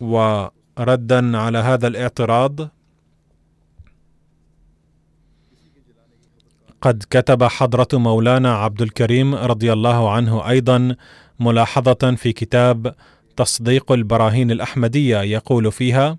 وردا 0.00 1.38
على 1.38 1.58
هذا 1.58 1.86
الاعتراض 1.86 2.68
قد 6.80 7.04
كتب 7.10 7.44
حضرة 7.44 7.88
مولانا 7.92 8.54
عبد 8.54 8.82
الكريم 8.82 9.34
رضي 9.34 9.72
الله 9.72 10.10
عنه 10.10 10.48
أيضا 10.48 10.96
ملاحظة 11.40 12.14
في 12.16 12.32
كتاب 12.32 12.94
تصديق 13.36 13.92
البراهين 13.92 14.50
الأحمدية 14.50 15.20
يقول 15.20 15.72
فيها: 15.72 16.18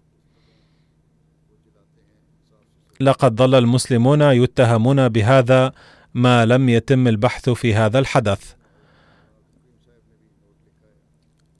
لقد 3.02 3.36
ظل 3.36 3.56
المسلمون 3.56 4.22
يتهمون 4.22 5.10
بهذا 5.10 5.72
ما 6.14 6.46
لم 6.46 6.70
يتم 6.70 7.08
البحث 7.08 7.50
في 7.50 7.76
هذا 7.76 8.00
الحدث. 8.00 8.54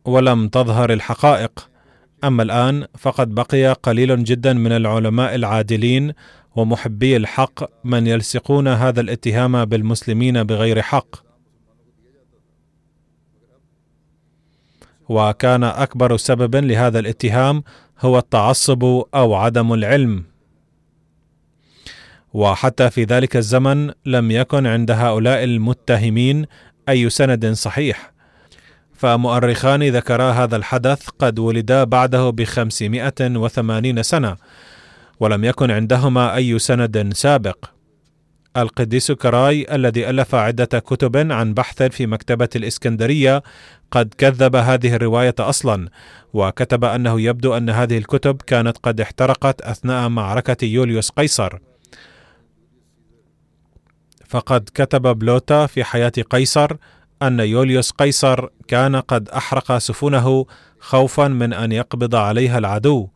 ولم 0.06 0.48
تظهر 0.48 0.94
الحقائق. 0.94 1.70
أما 2.24 2.44
الآن 2.44 2.88
فقد 2.98 3.36
بقي 3.36 3.74
قليل 3.74 4.24
جدا 4.24 4.54
من 4.54 4.72
العلماء 4.72 5.36
العادلين 5.36 6.14
ومحبي 6.56 7.18
الحق 7.18 7.86
من 7.86 8.08
يلصقون 8.08 8.68
هذا 8.68 9.02
الاتهام 9.02 9.66
بالمسلمين 9.66 10.44
بغير 10.44 10.82
حق. 10.82 11.16
وكان 15.10 15.64
أكبر 15.64 16.18
سبب 16.18 16.56
لهذا 16.56 17.00
الاتهام 17.00 17.64
هو 18.00 18.18
التعصب 18.18 18.84
أو 19.16 19.34
عدم 19.34 19.74
العلم. 19.74 20.31
وحتى 22.34 22.90
في 22.90 23.04
ذلك 23.04 23.38
الزمن 23.38 23.92
لم 24.06 24.32
يكن 24.32 24.68
عند 24.68 24.92
هؤلاء 24.92 25.44
المتهمين 25.44 26.46
أي 26.90 27.10
سند 27.10 27.52
صحيح. 27.52 28.12
فمؤرخان 28.94 29.84
ذكرا 29.84 30.32
هذا 30.32 30.56
الحدث 30.56 31.08
قد 31.20 31.40
ولدا 31.40 31.84
بعده 31.84 32.30
بخمسمائة 32.30 33.14
وثمانين 33.22 34.04
سنة 34.04 34.36
ولم 35.20 35.44
يكن 35.44 35.72
عندهما 35.72 36.36
أي 36.36 36.60
سند 36.60 37.14
سابق. 37.14 37.66
القديس 38.58 39.12
كراي 39.12 39.76
الذي 39.76 40.10
ألف 40.10 40.36
عدة 40.36 40.80
كتب 40.80 41.32
عن 41.32 41.54
بحث 41.54 41.84
في 41.84 42.08
مكتبة 42.08 42.50
الإسكندرية 42.56 43.44
قد 43.92 44.14
كذب 44.18 44.56
هذه 44.56 44.96
الرواية 44.96 45.36
أصلا 45.40 45.90
وكتب 46.34 46.86
أنه 46.86 47.22
يبدو 47.22 47.58
أن 47.58 47.70
هذه 47.70 47.98
الكتب 47.98 48.42
كانت 48.42 48.78
قد 48.78 49.02
احترقت 49.02 49.62
أثناء 49.62 50.10
معركة 50.10 50.66
يوليوس 50.66 51.10
قيصر. 51.10 51.71
فقد 54.32 54.70
كتب 54.74 55.02
بلوتا 55.02 55.66
في 55.66 55.84
حياة 55.84 56.12
قيصر 56.30 56.72
أن 57.22 57.40
يوليوس 57.40 57.92
قيصر 57.92 58.48
كان 58.68 58.96
قد 58.96 59.30
أحرق 59.30 59.78
سفنه 59.78 60.46
خوفا 60.80 61.28
من 61.28 61.54
أن 61.54 61.72
يقبض 61.72 62.16
عليها 62.16 62.58
العدو 62.58 63.08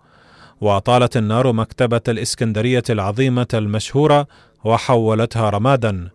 وطالت 0.61 1.17
النار 1.17 1.53
مكتبة 1.53 2.01
الإسكندرية 2.07 2.83
العظيمة 2.89 3.47
المشهورة 3.53 4.27
وحولتها 4.63 5.49
رمادا. 5.49 6.09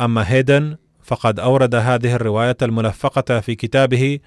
أما 0.00 0.32
هيدن 0.32 0.76
فقد 1.02 1.40
أورد 1.40 1.74
هذه 1.74 2.14
الرواية 2.14 2.56
الملفقة 2.62 3.40
في 3.40 3.54
كتابه 3.54 4.18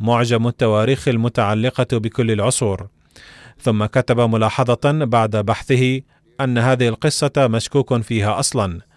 معجم 0.00 0.46
التواريخ 0.46 1.08
المتعلقة 1.08 1.98
بكل 1.98 2.30
العصور. 2.30 2.86
ثم 3.60 3.84
كتب 3.84 4.20
ملاحظة 4.20 5.04
بعد 5.04 5.36
بحثه 5.36 6.00
أن 6.40 6.58
هذه 6.58 6.88
القصة 6.88 7.32
مشكوك 7.38 8.00
فيها 8.00 8.38
أصلا. 8.38 8.89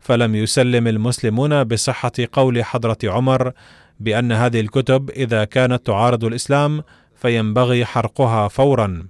فلم 0.00 0.34
يسلم 0.34 0.88
المسلمون 0.88 1.64
بصحة 1.64 2.12
قول 2.32 2.64
حضرة 2.64 2.98
عمر 3.04 3.52
بأن 4.00 4.32
هذه 4.32 4.60
الكتب 4.60 5.10
إذا 5.10 5.44
كانت 5.44 5.86
تعارض 5.86 6.24
الإسلام 6.24 6.82
فينبغي 7.16 7.84
حرقها 7.84 8.48
فورا. 8.48 9.06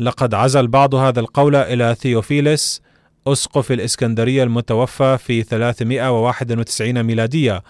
لقد 0.00 0.34
عزى 0.34 0.60
البعض 0.60 0.94
هذا 0.94 1.20
القول 1.20 1.56
إلى 1.56 1.96
ثيوفيلس 2.00 2.82
أسقف 3.26 3.72
الإسكندرية 3.72 4.42
المتوفى 4.42 5.18
في 5.18 5.42
391 5.42 7.02
ميلادية 7.02 7.62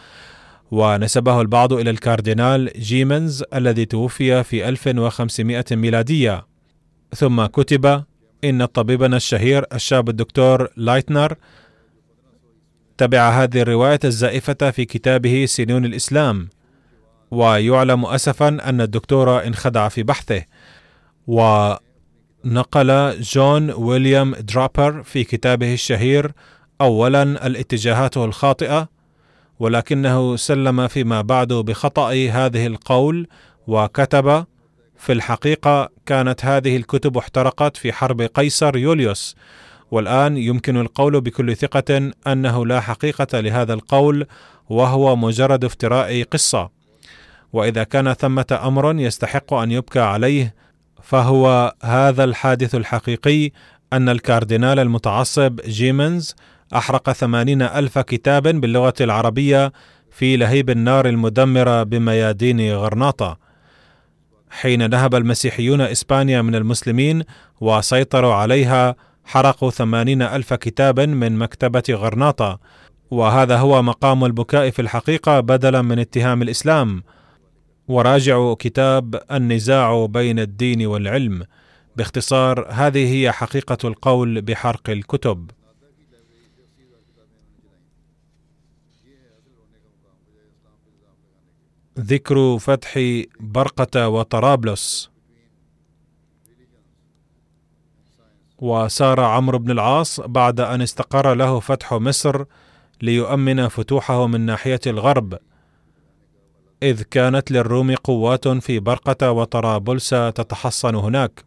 ونسبه 0.72 1.40
البعض 1.40 1.72
إلى 1.72 1.90
الكاردينال 1.90 2.72
جيمنز 2.76 3.44
الذي 3.54 3.84
توفي 3.84 4.44
في 4.44 4.68
1500 4.68 5.64
ميلادية. 5.70 6.46
ثم 7.16 7.46
كتب 7.46 8.04
إن 8.44 8.64
طبيبنا 8.64 9.16
الشهير 9.16 9.64
الشاب 9.72 10.08
الدكتور 10.08 10.68
لايتنر 10.76 11.34
تبع 12.98 13.30
هذه 13.30 13.62
الرواية 13.62 13.98
الزائفة 14.04 14.70
في 14.70 14.84
كتابه 14.84 15.46
سنون 15.46 15.84
الإسلام 15.84 16.48
ويعلم 17.30 18.06
أسفا 18.06 18.48
أن 18.48 18.80
الدكتور 18.80 19.46
انخدع 19.46 19.88
في 19.88 20.02
بحثه. 20.02 20.42
ونقل 21.26 23.20
جون 23.20 23.70
ويليام 23.70 24.34
درابر 24.34 25.02
في 25.02 25.24
كتابه 25.24 25.74
الشهير 25.74 26.32
أولا 26.80 27.22
الاتجاهات 27.22 28.16
الخاطئة 28.16 28.91
ولكنه 29.62 30.36
سلم 30.36 30.88
فيما 30.88 31.20
بعد 31.20 31.52
بخطأ 31.52 32.12
هذه 32.12 32.66
القول 32.66 33.26
وكتب 33.66 34.44
في 34.96 35.12
الحقيقة 35.12 35.88
كانت 36.06 36.44
هذه 36.44 36.76
الكتب 36.76 37.16
احترقت 37.16 37.76
في 37.76 37.92
حرب 37.92 38.22
قيصر 38.22 38.76
يوليوس. 38.76 39.36
والآن 39.90 40.36
يمكن 40.36 40.76
القول 40.76 41.20
بكل 41.20 41.56
ثقة 41.56 42.12
أنه 42.26 42.66
لا 42.66 42.80
حقيقة 42.80 43.40
لهذا 43.40 43.74
القول 43.74 44.26
وهو 44.68 45.16
مجرد 45.16 45.64
افتراء 45.64 46.22
قصة. 46.22 46.70
وإذا 47.52 47.84
كان 47.84 48.12
ثمة 48.12 48.60
أمر 48.64 49.00
يستحق 49.00 49.54
أن 49.54 49.70
يبكى 49.70 50.00
عليه 50.00 50.54
فهو 51.02 51.74
هذا 51.82 52.24
الحادث 52.24 52.74
الحقيقي 52.74 53.50
أن 53.92 54.08
الكاردينال 54.08 54.78
المتعصب 54.78 55.60
جيمنز 55.66 56.34
أحرق 56.74 57.12
ثمانين 57.12 57.62
ألف 57.62 57.98
كتاب 57.98 58.42
باللغة 58.48 58.94
العربية 59.00 59.72
في 60.10 60.36
لهيب 60.36 60.70
النار 60.70 61.08
المدمرة 61.08 61.82
بميادين 61.82 62.72
غرناطة. 62.72 63.38
حين 64.50 64.90
نهب 64.90 65.14
المسيحيون 65.14 65.80
إسبانيا 65.80 66.42
من 66.42 66.54
المسلمين 66.54 67.22
وسيطروا 67.60 68.34
عليها 68.34 68.96
حرقوا 69.24 69.70
ثمانين 69.70 70.22
ألف 70.22 70.54
كتابا 70.54 71.06
من 71.06 71.38
مكتبة 71.38 71.82
غرناطة. 71.90 72.60
وهذا 73.10 73.56
هو 73.56 73.82
مقام 73.82 74.24
البكاء 74.24 74.70
في 74.70 74.82
الحقيقة 74.82 75.40
بدلا 75.40 75.82
من 75.82 75.98
اتهام 75.98 76.42
الإسلام. 76.42 77.02
وراجعوا 77.88 78.54
كتاب 78.58 79.22
النزاع 79.32 80.06
بين 80.06 80.38
الدين 80.38 80.86
والعلم. 80.86 81.42
باختصار 81.96 82.66
هذه 82.70 83.14
هي 83.14 83.32
حقيقة 83.32 83.78
القول 83.84 84.40
بحرق 84.40 84.90
الكتب. 84.90 85.50
ذكر 91.99 92.59
فتح 92.59 92.99
برقة 93.40 94.09
وطرابلس. 94.09 95.11
وسار 98.59 99.20
عمرو 99.20 99.59
بن 99.59 99.70
العاص 99.70 100.20
بعد 100.20 100.61
أن 100.61 100.82
استقر 100.82 101.34
له 101.34 101.61
فتح 101.61 101.95
مصر 101.95 102.45
ليؤمن 103.03 103.68
فتوحه 103.68 104.26
من 104.26 104.40
ناحية 104.40 104.80
الغرب 104.86 105.38
إذ 106.82 107.03
كانت 107.03 107.51
للروم 107.51 107.95
قوات 107.95 108.49
في 108.49 108.78
برقة 108.78 109.30
وطرابلس 109.30 110.11
تتحصن 110.11 110.95
هناك. 110.95 111.45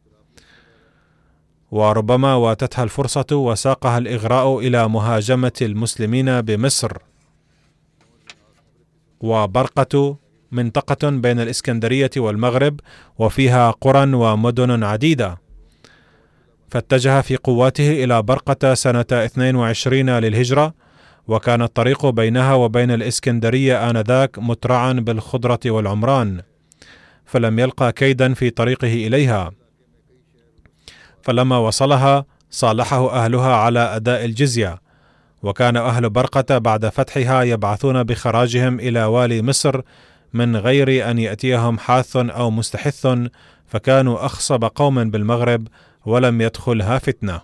وربما 1.71 2.35
واتتها 2.35 2.83
الفرصة 2.83 3.25
وساقها 3.31 3.97
الإغراء 3.97 4.59
إلى 4.59 4.89
مهاجمة 4.89 5.51
المسلمين 5.61 6.41
بمصر. 6.41 6.97
وبرقة 9.21 10.17
منطقة 10.51 11.09
بين 11.09 11.39
الإسكندرية 11.39 12.09
والمغرب 12.17 12.79
وفيها 13.17 13.71
قرى 13.71 14.13
ومدن 14.13 14.83
عديدة. 14.83 15.37
فاتجه 16.69 17.21
في 17.21 17.35
قواته 17.35 18.03
إلى 18.03 18.21
برقة 18.21 18.73
سنة 18.73 19.05
22 19.11 20.09
للهجرة 20.09 20.73
وكان 21.27 21.61
الطريق 21.61 22.05
بينها 22.05 22.53
وبين 22.53 22.91
الإسكندرية 22.91 23.89
آنذاك 23.89 24.39
مترعا 24.39 24.93
بالخضرة 24.93 25.59
والعمران 25.65 26.41
فلم 27.25 27.59
يلقى 27.59 27.91
كيدا 27.91 28.33
في 28.33 28.49
طريقه 28.49 28.93
إليها. 28.93 29.51
فلما 31.21 31.57
وصلها 31.57 32.25
صالحه 32.49 33.11
أهلها 33.11 33.55
على 33.55 33.79
أداء 33.79 34.25
الجزية 34.25 34.81
وكان 35.43 35.77
أهل 35.77 36.09
برقة 36.09 36.57
بعد 36.57 36.89
فتحها 36.89 37.43
يبعثون 37.43 38.03
بخراجهم 38.03 38.79
إلى 38.79 39.03
والي 39.03 39.41
مصر 39.41 39.81
من 40.35 40.55
غير 40.57 41.11
أن 41.11 41.19
يأتيهم 41.19 41.79
حاث 41.79 42.15
أو 42.15 42.51
مستحث 42.51 43.07
فكانوا 43.65 44.25
أخصب 44.25 44.63
قوم 44.63 45.11
بالمغرب 45.11 45.67
ولم 46.05 46.41
يدخلها 46.41 46.99
فتنة. 46.99 47.41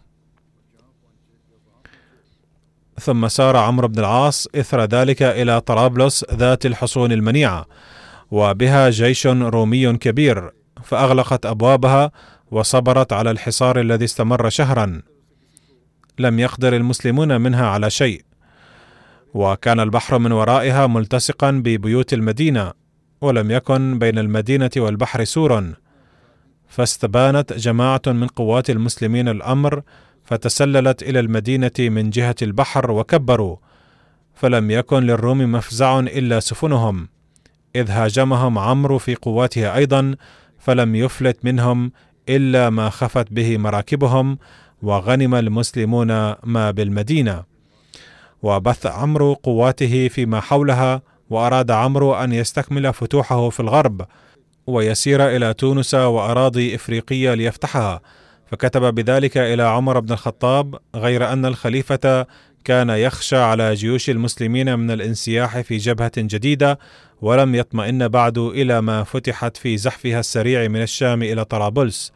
ثم 3.00 3.28
سار 3.28 3.58
عمرو 3.58 3.88
بن 3.88 4.00
العاص 4.00 4.48
إثر 4.56 4.86
ذلك 4.86 5.24
إلى 5.24 5.62
طرابلس 5.62 6.26
ذات 6.34 6.66
الحصون 6.66 7.12
المنيعة 7.12 7.66
وبها 8.32 8.90
جيش 8.90 9.28
رومي 9.28 9.98
كبير 9.98 10.52
فأغلقت 10.84 11.46
أبوابها 11.46 12.12
وصبرت 12.52 13.14
على 13.14 13.32
الحصار 13.32 13.80
الذي 13.80 14.06
استمر 14.06 14.50
شهرا. 14.50 15.02
لم 16.20 16.40
يقدر 16.40 16.76
المسلمون 16.76 17.42
منها 17.42 17.68
على 17.68 17.90
شيء. 17.90 18.22
وكان 19.34 19.80
البحر 19.80 20.18
من 20.18 20.32
ورائها 20.32 20.88
ملتصقا 20.88 21.52
ببيوت 21.52 22.14
المدينة. 22.14 22.81
ولم 23.22 23.52
يكن 23.52 24.00
بين 24.00 24.20
المدينة 24.20 24.70
والبحر 24.78 25.24
سور 25.24 25.74
فاستبانت 26.68 27.54
جماعة 27.54 28.02
من 28.08 28.28
قوات 28.28 28.70
المسلمين 28.70 29.30
الأمر 29.30 29.82
فتسللت 30.24 31.04
إلى 31.04 31.20
المدينة 31.20 31.72
من 31.80 32.10
جهة 32.10 32.36
البحر 32.42 32.92
وكبروا. 32.92 33.58
فلم 34.36 34.72
يكن 34.72 35.04
للروم 35.04 35.52
مفزع 35.52 36.00
إلا 36.00 36.40
سفنهم. 36.40 37.08
إذ 37.76 37.92
هاجمهم 37.92 38.58
عمرو 38.58 38.98
في 38.98 39.16
قواته 39.16 39.76
أيضا 39.76 40.16
فلم 40.60 40.96
يفلت 40.96 41.46
منهم 41.46 41.92
إلا 42.30 42.70
ما 42.70 42.90
خفت 42.90 43.34
به 43.34 43.58
مراكبهم 43.58 44.38
وغنم 44.82 45.36
المسلمون 45.36 46.08
ما 46.44 46.72
بالمدينة. 46.72 47.44
وبث 48.42 48.86
عمرو 48.86 49.34
قواته 49.34 50.08
فيما 50.08 50.40
حولها 50.40 51.02
وأراد 51.32 51.72
عمرو 51.72 52.14
أن 52.14 52.32
يستكمل 52.32 52.94
فتوحه 52.94 53.50
في 53.50 53.60
الغرب 53.60 54.06
ويسير 54.68 55.28
إلى 55.36 55.54
تونس 55.54 55.94
وأراضي 55.94 56.76
إفريقية 56.76 57.34
ليفتحها. 57.34 58.02
فكتب 58.52 58.96
بذلك 58.96 59.38
إلى 59.38 59.64
عمر 59.64 60.00
بن 60.00 60.14
الخطاب 60.14 60.76
غير 60.96 61.34
أن 61.34 61.46
الخليفة 61.46 62.26
كان 62.64 62.90
يخشى 62.90 63.38
على 63.38 63.74
جيوش 63.74 64.10
المسلمين 64.10 64.80
من 64.80 64.92
الانسياح 64.92 65.60
في 65.62 65.78
جبهة 65.78 66.12
جديدة 66.18 66.80
ولم 67.22 67.56
يطمئن 67.56 68.08
بعد 68.08 68.38
إلى 68.38 68.82
ما 68.82 69.04
فتحت 69.04 69.58
في 69.58 69.78
زحفها 69.78 70.20
السريع 70.20 70.68
من 70.68 70.82
الشام 70.82 71.24
إلى 71.24 71.46
طرابلس 71.46 72.14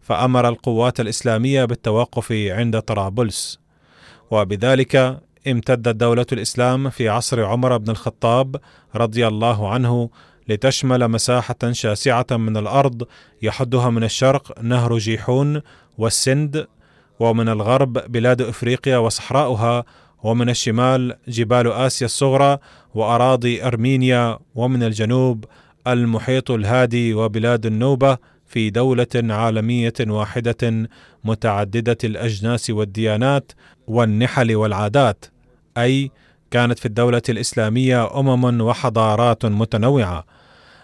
فأمر 0.00 0.48
القوات 0.48 1.00
الإسلامية 1.00 1.64
بالتوقف 1.64 2.32
عند 2.32 2.80
طرابلس. 2.80 3.58
وبذلك 4.30 5.20
امتدت 5.46 5.96
دولة 5.96 6.26
الإسلام 6.32 6.90
في 6.90 7.08
عصر 7.08 7.44
عمر 7.44 7.76
بن 7.76 7.90
الخطاب 7.90 8.56
رضي 8.94 9.26
الله 9.26 9.68
عنه 9.68 10.10
لتشمل 10.48 11.08
مساحة 11.08 11.72
شاسعة 11.72 12.26
من 12.30 12.56
الأرض 12.56 13.02
يحدها 13.42 13.90
من 13.90 14.04
الشرق 14.04 14.62
نهر 14.62 14.98
جيحون 14.98 15.60
والسند 15.98 16.66
ومن 17.20 17.48
الغرب 17.48 17.92
بلاد 17.92 18.42
إفريقيا 18.42 18.98
وصحراؤها 18.98 19.84
ومن 20.22 20.48
الشمال 20.48 21.16
جبال 21.28 21.72
آسيا 21.72 22.06
الصغرى 22.06 22.58
وأراضي 22.94 23.64
أرمينيا 23.64 24.38
ومن 24.54 24.82
الجنوب 24.82 25.44
المحيط 25.86 26.50
الهادي 26.50 27.14
وبلاد 27.14 27.66
النوبة 27.66 28.18
في 28.46 28.70
دولة 28.70 29.06
عالمية 29.14 29.92
واحدة 30.00 30.88
متعددة 31.24 31.98
الأجناس 32.04 32.70
والديانات 32.70 33.52
والنحل 33.86 34.56
والعادات. 34.56 35.33
أي 35.78 36.10
كانت 36.50 36.78
في 36.78 36.86
الدولة 36.86 37.22
الإسلامية 37.28 38.20
أمم 38.20 38.60
وحضارات 38.60 39.46
متنوعة. 39.46 40.24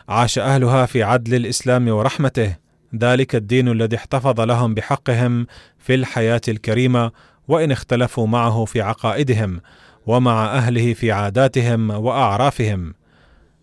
عاش 0.09 0.39
أهلها 0.39 0.87
في 0.87 1.03
عدل 1.03 1.35
الإسلام 1.35 1.89
ورحمته. 1.89 2.57
ذلك 2.97 3.35
الدين 3.35 3.69
الذي 3.69 3.97
احتفظ 3.97 4.41
لهم 4.41 4.75
بحقهم 4.75 5.47
في 5.79 5.95
الحياة 5.95 6.41
الكريمة 6.49 7.13
وإن 7.49 7.73
اختلفوا 7.73 8.27
معه 8.27 8.65
في 8.65 8.81
عقائدهم 8.81 9.61
ومع 10.07 10.45
أهله 10.57 10.95
في 10.95 11.13
عاداتهم 11.13 11.91
وأعرافهم. 11.91 12.95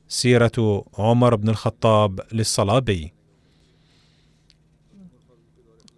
سيرة 0.08 0.86
عمر 0.98 1.36
بن 1.36 1.50
الخطاب 1.50 2.20
للصلابي. 2.32 3.14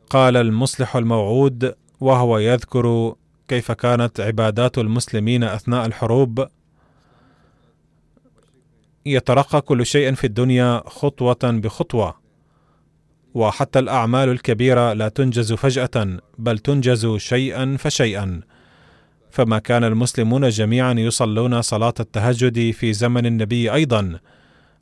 قال 0.10 0.38
المصلح 0.38 0.96
الموعود 0.96 1.76
وهو 2.00 2.38
يذكر 2.38 3.16
كيف 3.50 3.72
كانت 3.72 4.20
عبادات 4.20 4.78
المسلمين 4.78 5.44
أثناء 5.44 5.86
الحروب؟ 5.86 6.48
يترقى 9.06 9.62
كل 9.62 9.86
شيء 9.86 10.14
في 10.14 10.28
الدنيا 10.28 10.84
خطوة 10.86 11.40
بخطوة 11.44 12.16
وحتى 13.34 13.80
الأعمال 13.80 14.30
الكبيرة 14.30 14.94
لا 14.94 15.10
تنجز 15.10 15.54
فجأة 15.54 16.20
بل 16.38 16.60
تنجز 16.60 17.08
شيئا 17.18 17.78
فشيئا. 17.80 18.42
فما 19.32 19.60
كان 19.60 19.84
المسلمون 19.84 20.50
جميعا 20.50 20.94
يصلون 20.94 21.62
صلاة 21.62 21.94
التهجد 22.00 22.72
في 22.72 22.94
زمن 22.94 23.26
النبي 23.26 23.74
أيضا 23.74 24.20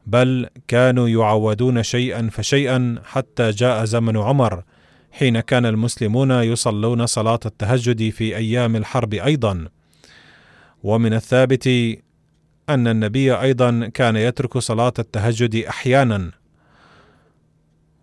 بل 0.05 0.49
كانوا 0.67 1.09
يعودون 1.09 1.83
شيئا 1.83 2.29
فشيئا 2.31 3.01
حتى 3.03 3.49
جاء 3.49 3.85
زمن 3.85 4.17
عمر. 4.17 4.63
حين 5.11 5.39
كان 5.39 5.65
المسلمون 5.65 6.31
يصلون 6.31 7.05
صلاة 7.05 7.39
التهجد 7.45 8.09
في 8.09 8.37
أيام 8.37 8.75
الحرب 8.75 9.13
أيضا. 9.13 9.67
ومن 10.83 11.13
الثابت 11.13 11.67
أن 12.69 12.87
النبي 12.87 13.33
أيضا 13.41 13.91
كان 13.93 14.15
يترك 14.15 14.57
صلاة 14.57 14.93
التهجد 14.99 15.55
أحيانا. 15.55 16.31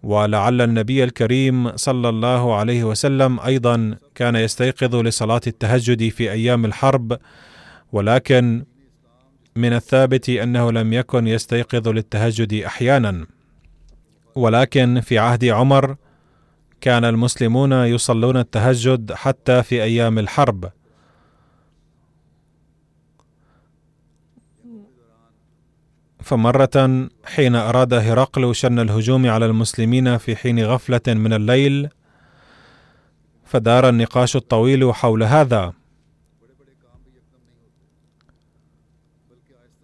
ولعل 0.02 0.60
النبي 0.60 1.04
الكريم 1.04 1.76
صلى 1.76 2.08
الله 2.08 2.56
عليه 2.56 2.84
وسلم 2.84 3.40
أيضا 3.40 3.96
كان 4.14 4.36
يستيقظ 4.36 4.96
لصلاة 4.96 5.40
التهجد 5.46 6.08
في 6.08 6.32
أيام 6.32 6.64
الحرب. 6.64 7.18
ولكن 7.92 8.64
من 9.56 9.72
الثابت 9.72 10.28
أنه 10.28 10.72
لم 10.72 10.92
يكن 10.92 11.26
يستيقظ 11.26 11.88
للتهجد 11.88 12.54
أحيانا. 12.54 13.26
ولكن 14.34 15.00
في 15.00 15.18
عهد 15.18 15.44
عمر 15.44 15.96
كان 16.84 17.04
المسلمون 17.04 17.72
يصلون 17.72 18.36
التهجد 18.36 19.12
حتى 19.12 19.62
في 19.62 19.82
أيام 19.82 20.18
الحرب. 20.18 20.70
فمرة 26.20 27.08
حين 27.24 27.54
أراد 27.54 27.94
هرقل 27.94 28.54
شن 28.54 28.78
الهجوم 28.78 29.26
على 29.26 29.46
المسلمين 29.46 30.18
في 30.18 30.36
حين 30.36 30.64
غفلة 30.64 31.00
من 31.08 31.32
الليل 31.32 31.88
فدار 33.44 33.88
النقاش 33.88 34.36
الطويل 34.36 34.94
حول 34.94 35.22
هذا. 35.22 35.72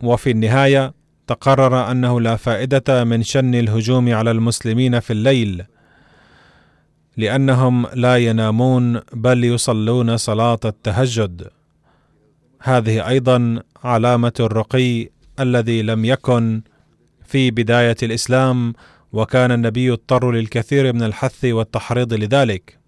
وفي 0.03 0.31
النهاية 0.31 0.95
تقرر 1.27 1.91
أنه 1.91 2.21
لا 2.21 2.37
فائدة 2.37 3.05
من 3.05 3.23
شن 3.23 3.55
الهجوم 3.55 4.15
على 4.15 4.31
المسلمين 4.31 5.01
في 5.01 5.13
الليل. 5.13 5.70
لأنهم 7.17 7.87
لا 7.87 8.17
ينامون 8.17 9.01
بل 9.13 9.45
يصلون 9.45 10.17
صلاة 10.17 10.61
التهجد. 10.65 11.49
هذه 12.63 13.09
أيضا 13.09 13.63
علامة 13.85 14.33
الرقي 14.41 15.09
الذي 15.41 15.83
لم 15.83 16.05
يكن 16.05 16.63
في 17.25 17.51
بداية 17.51 17.97
الإسلام 18.03 18.75
وكان 19.13 19.53
النبي 19.53 19.85
يضطر 19.85 20.31
للكثير 20.31 20.93
من 20.93 21.03
الحث 21.03 21.45
والتحريض 21.45 22.15
لذلك. 22.15 22.79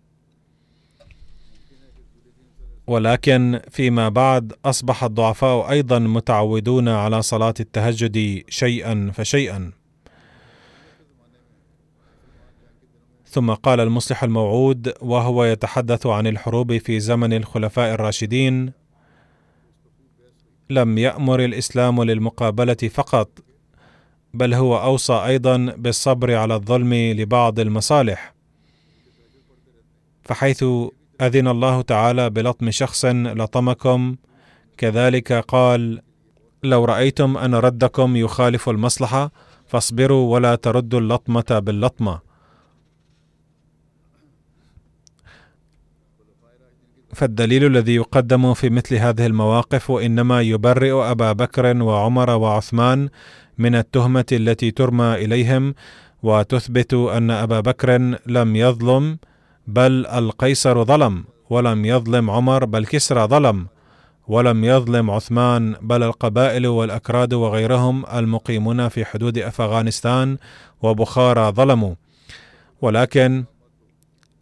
ولكن 2.87 3.61
فيما 3.70 4.09
بعد 4.09 4.53
أصبح 4.64 5.05
الضعفاء 5.05 5.70
أيضا 5.70 5.99
متعودون 5.99 6.89
على 6.89 7.23
صلاة 7.23 7.55
التهجد 7.61 8.43
شيئا 8.49 9.11
فشيئا. 9.14 9.82
ثم 13.33 13.51
قال 13.55 13.80
المصلح 13.80 14.24
الموعود 14.24 14.93
وهو 15.01 15.45
يتحدث 15.45 16.07
عن 16.07 16.26
الحروب 16.26 16.76
في 16.76 17.01
زمن 17.01 17.33
الخلفاء 17.33 17.95
الراشدين. 17.95 18.72
لم 20.70 20.99
يأمر 20.99 21.45
الإسلام 21.45 22.03
للمقابلة 22.03 22.74
فقط 22.74 23.28
بل 24.35 24.55
هو 24.55 24.83
أوصى 24.83 25.12
أيضا 25.12 25.57
بالصبر 25.57 26.35
على 26.35 26.55
الظلم 26.55 26.95
لبعض 26.95 27.61
المصالح. 27.61 28.35
فحيث 30.22 30.64
أذن 31.20 31.49
الله 31.49 31.83
تعالى 31.83 32.30
بلطم 32.30 32.70
شخص 32.70 33.05
لطمكم 33.05 34.16
كذلك 34.76 35.33
قال 35.33 36.03
لو 36.62 36.85
رأيتم 36.85 37.37
أن 37.37 37.55
ردكم 37.55 38.16
يخالف 38.16 38.68
المصلحة 38.68 39.33
فاصبروا 39.66 40.33
ولا 40.33 40.55
تردوا 40.55 41.01
اللطمة 41.01 41.59
باللطمة. 41.59 42.32
فالدليل 47.12 47.64
الذي 47.64 47.94
يقدم 47.94 48.54
في 48.54 48.70
مثل 48.70 48.94
هذه 48.94 49.26
المواقف 49.26 49.90
انما 49.90 50.40
يبرئ 50.40 51.10
أبا 51.10 51.32
بكر 51.32 51.82
وعمر 51.82 52.30
وعثمان 52.30 53.08
من 53.58 53.74
التهمة 53.74 54.24
التي 54.32 54.70
ترمى 54.70 55.14
إليهم 55.14 55.74
وتثبت 56.22 56.94
أن 56.94 57.30
أبا 57.30 57.60
بكر 57.60 58.16
لم 58.26 58.56
يظلم 58.56 59.18
بل 59.66 60.06
القيصر 60.06 60.84
ظلم 60.84 61.24
ولم 61.50 61.84
يظلم 61.84 62.30
عمر 62.30 62.64
بل 62.64 62.86
كسرى 62.86 63.20
ظلم 63.26 63.66
ولم 64.28 64.64
يظلم 64.64 65.10
عثمان 65.10 65.74
بل 65.82 66.02
القبائل 66.02 66.66
والأكراد 66.66 67.34
وغيرهم 67.34 68.04
المقيمون 68.06 68.88
في 68.88 69.04
حدود 69.04 69.38
أفغانستان 69.38 70.36
وبخارى 70.82 71.50
ظلموا. 71.50 71.94
ولكن 72.82 73.44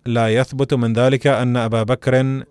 لا 0.07 0.29
يثبت 0.29 0.75
من 0.75 0.93
ذلك 0.93 1.27
أن 1.27 1.57
أبا 1.57 1.83
بكر 1.83 2.43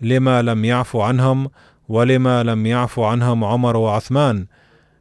لما 0.00 0.42
لم 0.42 0.64
يعفو 0.64 1.00
عنهم 1.00 1.50
ولما 1.88 2.42
لم 2.42 2.66
يعفو 2.66 3.04
عنهم 3.04 3.44
عمر 3.44 3.76
وعثمان. 3.76 4.46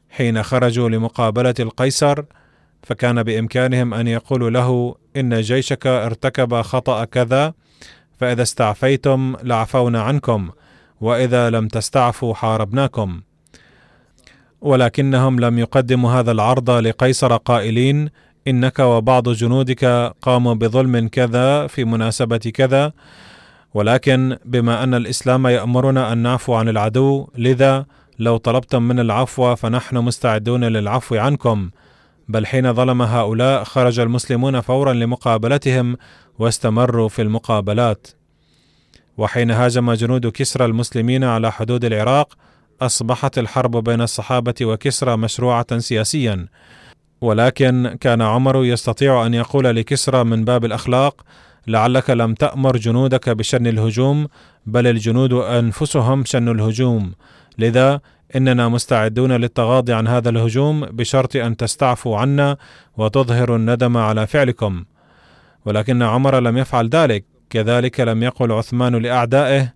حين 0.09 0.43
خرجوا 0.43 0.89
لمقابلة 0.89 1.55
القيصر 1.59 2.23
فكان 2.83 3.23
بإمكانهم 3.23 3.93
أن 3.93 4.07
يقولوا 4.07 4.49
له 4.49 4.95
إن 5.17 5.41
جيشك 5.41 5.87
ارتكب 5.87 6.61
خطأ 6.61 7.05
كذا 7.05 7.53
فإذا 8.19 8.41
استعفيتم 8.41 9.35
لعفونا 9.43 10.01
عنكم 10.01 10.49
وإذا 11.01 11.49
لم 11.49 11.67
تستعفوا 11.67 12.33
حاربناكم. 12.33 13.21
ولكنهم 14.61 15.39
لم 15.39 15.59
يقدموا 15.59 16.11
هذا 16.11 16.31
العرض 16.31 16.69
لقيصر 16.69 17.37
قائلين 17.37 18.09
إنك 18.47 18.79
وبعض 18.79 19.29
جنودك 19.29 19.85
قاموا 20.21 20.53
بظلم 20.53 21.07
كذا 21.07 21.67
في 21.67 21.85
مناسبة 21.85 22.37
كذا 22.37 22.93
ولكن 23.73 24.37
بما 24.45 24.83
أن 24.83 24.93
الإسلام 24.93 25.47
يأمرنا 25.47 26.13
أن 26.13 26.17
نعفو 26.17 26.53
عن 26.53 26.69
العدو 26.69 27.27
لذا 27.37 27.85
لو 28.19 28.37
طلبتم 28.37 28.83
من 28.83 28.99
العفو 28.99 29.55
فنحن 29.55 29.97
مستعدون 29.97 30.63
للعفو 30.63 31.15
عنكم. 31.15 31.69
بل 32.27 32.45
حين 32.45 32.73
ظلم 32.73 33.01
هؤلاء 33.01 33.63
خرج 33.63 33.99
المسلمون 33.99 34.61
فورا 34.61 34.93
لمقابلتهم 34.93 35.97
واستمروا 36.39 37.09
في 37.09 37.21
المقابلات. 37.21 38.07
وحين 39.17 39.51
هاجم 39.51 39.93
جنود 39.93 40.27
كسرى 40.27 40.65
المسلمين 40.65 41.23
على 41.23 41.51
حدود 41.51 41.85
العراق 41.85 42.33
أصبحت 42.81 43.37
الحرب 43.37 43.83
بين 43.83 44.01
الصحابة 44.01 44.55
وكسرى 44.61 45.17
مشروعة 45.17 45.77
سياسيا. 45.77 46.47
ولكن 47.21 47.97
كان 48.01 48.21
عمر 48.21 48.65
يستطيع 48.65 49.25
أن 49.25 49.33
يقول 49.33 49.75
لكسرى 49.75 50.23
من 50.23 50.45
باب 50.45 50.65
الأخلاق 50.65 51.21
لعلك 51.67 52.09
لم 52.09 52.33
تأمر 52.33 52.77
جنودك 52.77 53.29
بشن 53.29 53.67
الهجوم 53.67 54.27
بل 54.65 54.87
الجنود 54.87 55.33
أنفسهم 55.33 56.25
شن 56.25 56.49
الهجوم. 56.49 57.13
لذا 57.57 58.01
إننا 58.35 58.69
مستعدون 58.69 59.31
للتغاضي 59.31 59.93
عن 59.93 60.07
هذا 60.07 60.29
الهجوم 60.29 60.85
بشرط 60.85 61.35
أن 61.35 61.57
تستعفوا 61.57 62.17
عنا 62.17 62.57
وتظهروا 62.97 63.57
الندم 63.57 63.97
على 63.97 64.27
فعلكم. 64.27 64.83
ولكن 65.65 66.01
عمر 66.03 66.39
لم 66.39 66.57
يفعل 66.57 66.89
ذلك 66.89 67.25
كذلك 67.49 67.99
لم 67.99 68.23
يقل 68.23 68.51
عثمان 68.51 68.95
لأعدائه 68.95 69.73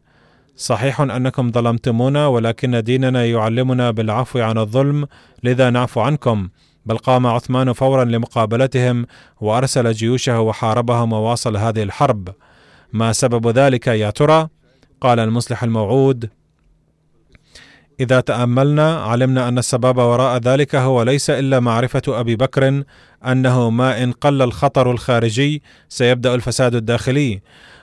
صحيح 0.55 1.01
أنكم 1.01 1.51
ظلمتمونا 1.51 2.27
ولكن 2.27 2.83
ديننا 2.83 3.25
يعلمنا 3.25 3.91
بالعفو 3.91 4.39
عن 4.39 4.57
الظلم 4.57 5.07
لذا 5.43 5.69
نعفو 5.69 6.01
عنكم. 6.01 6.49
بل 6.86 6.97
قام 6.97 7.27
عثمان 7.27 7.73
فورا 7.73 8.05
لمقابلتهم 8.05 9.05
وأرسل 9.41 9.91
جيوشه 9.91 10.39
وحاربهم 10.39 11.13
وواصل 11.13 11.57
هذه 11.57 11.84
الحرب. 11.84 12.29
ما 12.93 13.13
سبب 13.13 13.47
ذلك 13.47 13.88
يا 13.88 14.09
ترى؟ 14.09 14.47
قال 15.01 15.19
المصلح 15.19 15.63
الموعود. 15.63 16.29
إذا 17.99 18.19
تأملنا 18.19 18.95
علمنا 19.03 19.47
أن 19.47 19.57
السبب 19.57 19.97
وراء 19.97 20.38
ذلك 20.38 20.75
هو 20.75 21.03
ليس 21.03 21.29
إلا 21.29 21.59
معرفة 21.59 22.01
أبي 22.07 22.36
بكر 22.36 22.84
أنه 23.25 23.69
ما 23.69 24.03
إن 24.03 24.11
قل 24.11 24.41
الخطر 24.41 24.91
الخارجي 24.91 25.61
سيبدأ 25.89 26.36
الفساد 26.36 26.75
الداخلي. 26.75 27.41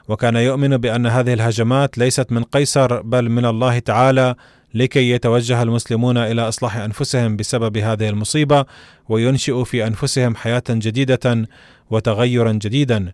وكان 0.08 0.36
يؤمن 0.36 0.76
بأن 0.76 1.06
هذه 1.06 1.32
الهجمات 1.32 1.98
ليست 1.98 2.32
من 2.32 2.42
قيصر 2.42 3.02
بل 3.02 3.28
من 3.28 3.44
الله 3.44 3.78
تعالى 3.78 4.34
لكي 4.74 5.10
يتوجه 5.10 5.62
المسلمون 5.62 6.16
إلى 6.16 6.48
إصلاح 6.48 6.76
أنفسهم 6.76 7.36
بسبب 7.36 7.76
هذه 7.76 8.08
المصيبة 8.08 8.64
وينشئوا 9.08 9.64
في 9.64 9.86
أنفسهم 9.86 10.36
حياة 10.36 10.62
جديدة 10.70 11.48
وتغيرا 11.90 12.52
جديدا. 12.52 13.12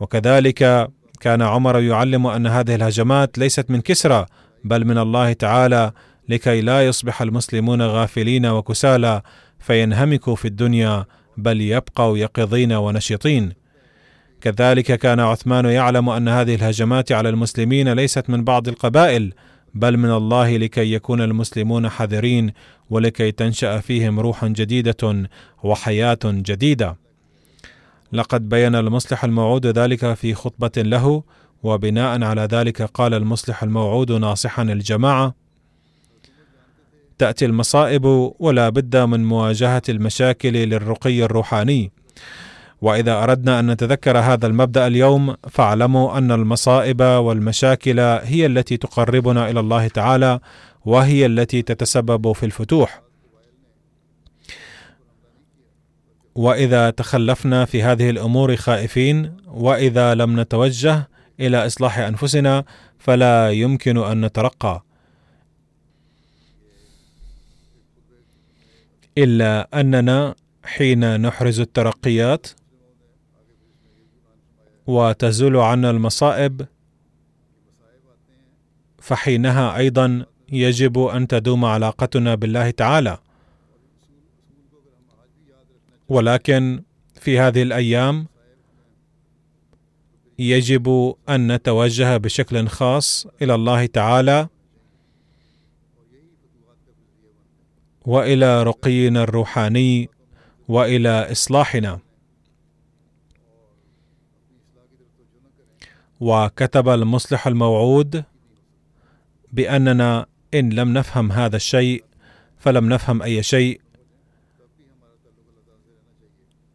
وكذلك 0.00 0.90
كان 1.20 1.42
عمر 1.42 1.80
يعلم 1.80 2.26
أن 2.26 2.46
هذه 2.46 2.74
الهجمات 2.74 3.38
ليست 3.38 3.70
من 3.70 3.80
كسرى 3.80 4.26
بل 4.64 4.84
من 4.84 4.98
الله 4.98 5.32
تعالى 5.32 5.92
لكي 6.28 6.60
لا 6.60 6.86
يصبح 6.86 7.22
المسلمون 7.22 7.82
غافلين 7.82 8.46
وكسالى 8.46 9.22
فينهمكوا 9.58 10.34
في 10.34 10.44
الدنيا 10.44 11.04
بل 11.36 11.60
يبقوا 11.60 12.18
يقظين 12.18 12.72
ونشيطين 12.72 13.52
كذلك 14.40 14.98
كان 14.98 15.20
عثمان 15.20 15.64
يعلم 15.64 16.08
أن 16.08 16.28
هذه 16.28 16.54
الهجمات 16.54 17.12
على 17.12 17.28
المسلمين 17.28 17.92
ليست 17.92 18.30
من 18.30 18.44
بعض 18.44 18.68
القبائل 18.68 19.32
بل 19.76 19.96
من 19.96 20.10
الله 20.10 20.56
لكي 20.56 20.92
يكون 20.92 21.20
المسلمون 21.20 21.88
حذرين 21.88 22.52
ولكي 22.90 23.32
تنشأ 23.32 23.78
فيهم 23.78 24.20
روح 24.20 24.44
جديدة 24.44 25.28
وحياة 25.62 26.18
جديدة. 26.24 26.96
لقد 28.12 28.48
بين 28.48 28.74
المصلح 28.74 29.24
الموعود 29.24 29.66
ذلك 29.66 30.14
في 30.14 30.34
خطبة 30.34 30.82
له 30.82 31.22
وبناء 31.62 32.22
على 32.24 32.42
ذلك 32.42 32.82
قال 32.82 33.14
المصلح 33.14 33.62
الموعود 33.62 34.12
ناصحا 34.12 34.62
الجماعة 34.62 35.34
تأتي 37.18 37.44
المصائب 37.44 38.32
ولا 38.38 38.68
بد 38.68 38.96
من 38.96 39.24
مواجهة 39.24 39.82
المشاكل 39.88 40.52
للرقي 40.52 41.24
الروحاني. 41.24 41.92
وإذا 42.80 43.22
أردنا 43.22 43.60
أن 43.60 43.70
نتذكر 43.70 44.18
هذا 44.18 44.46
المبدأ 44.46 44.86
اليوم 44.86 45.34
فاعلموا 45.50 46.18
أن 46.18 46.32
المصائب 46.32 47.00
والمشاكل 47.00 48.00
هي 48.00 48.46
التي 48.46 48.76
تقربنا 48.76 49.50
إلى 49.50 49.60
الله 49.60 49.88
تعالى 49.88 50.40
وهي 50.84 51.26
التي 51.26 51.62
تتسبب 51.62 52.32
في 52.32 52.46
الفتوح. 52.46 53.02
وإذا 56.34 56.90
تخلفنا 56.90 57.64
في 57.64 57.82
هذه 57.82 58.10
الأمور 58.10 58.56
خائفين 58.56 59.36
وإذا 59.46 60.14
لم 60.14 60.40
نتوجه 60.40 61.08
إلى 61.40 61.66
إصلاح 61.66 61.98
أنفسنا 61.98 62.64
فلا 62.98 63.50
يمكن 63.50 63.98
أن 63.98 64.24
نترقى. 64.24 64.82
إلا 69.18 69.68
أننا 69.80 70.34
حين 70.64 71.20
نحرز 71.20 71.60
الترقيات 71.60 72.46
وتزول 74.86 75.56
عنا 75.56 75.90
المصائب 75.90 76.66
فحينها 78.98 79.76
أيضا 79.76 80.26
يجب 80.52 80.98
أن 80.98 81.28
تدوم 81.28 81.64
علاقتنا 81.64 82.34
بالله 82.34 82.70
تعالى. 82.70 83.18
ولكن 86.08 86.82
في 87.20 87.38
هذه 87.38 87.62
الأيام 87.62 88.26
يجب 90.38 91.14
أن 91.28 91.52
نتوجه 91.52 92.16
بشكل 92.16 92.68
خاص 92.68 93.26
إلى 93.42 93.54
الله 93.54 93.86
تعالى 93.86 94.48
وإلى 98.06 98.62
رقينا 98.62 99.22
الروحاني 99.22 100.08
وإلى 100.68 101.32
إصلاحنا. 101.32 102.05
وكتب 106.20 106.88
المصلح 106.88 107.46
الموعود 107.46 108.24
بأننا 109.52 110.26
إن 110.54 110.70
لم 110.70 110.92
نفهم 110.92 111.32
هذا 111.32 111.56
الشيء 111.56 112.04
فلم 112.58 112.88
نفهم 112.88 113.22
أي 113.22 113.42
شيء. 113.42 113.80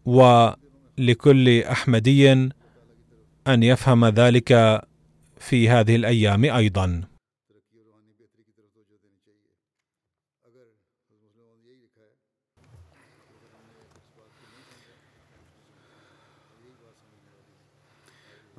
ولكل 0.06 1.60
أحمدي 1.62 2.32
أن 3.48 3.64
يفهم 3.64 4.06
ذلك 4.06 4.82
في 5.40 5.70
هذه 5.70 5.96
الأيام 5.96 6.46
أيضا. 6.46 7.11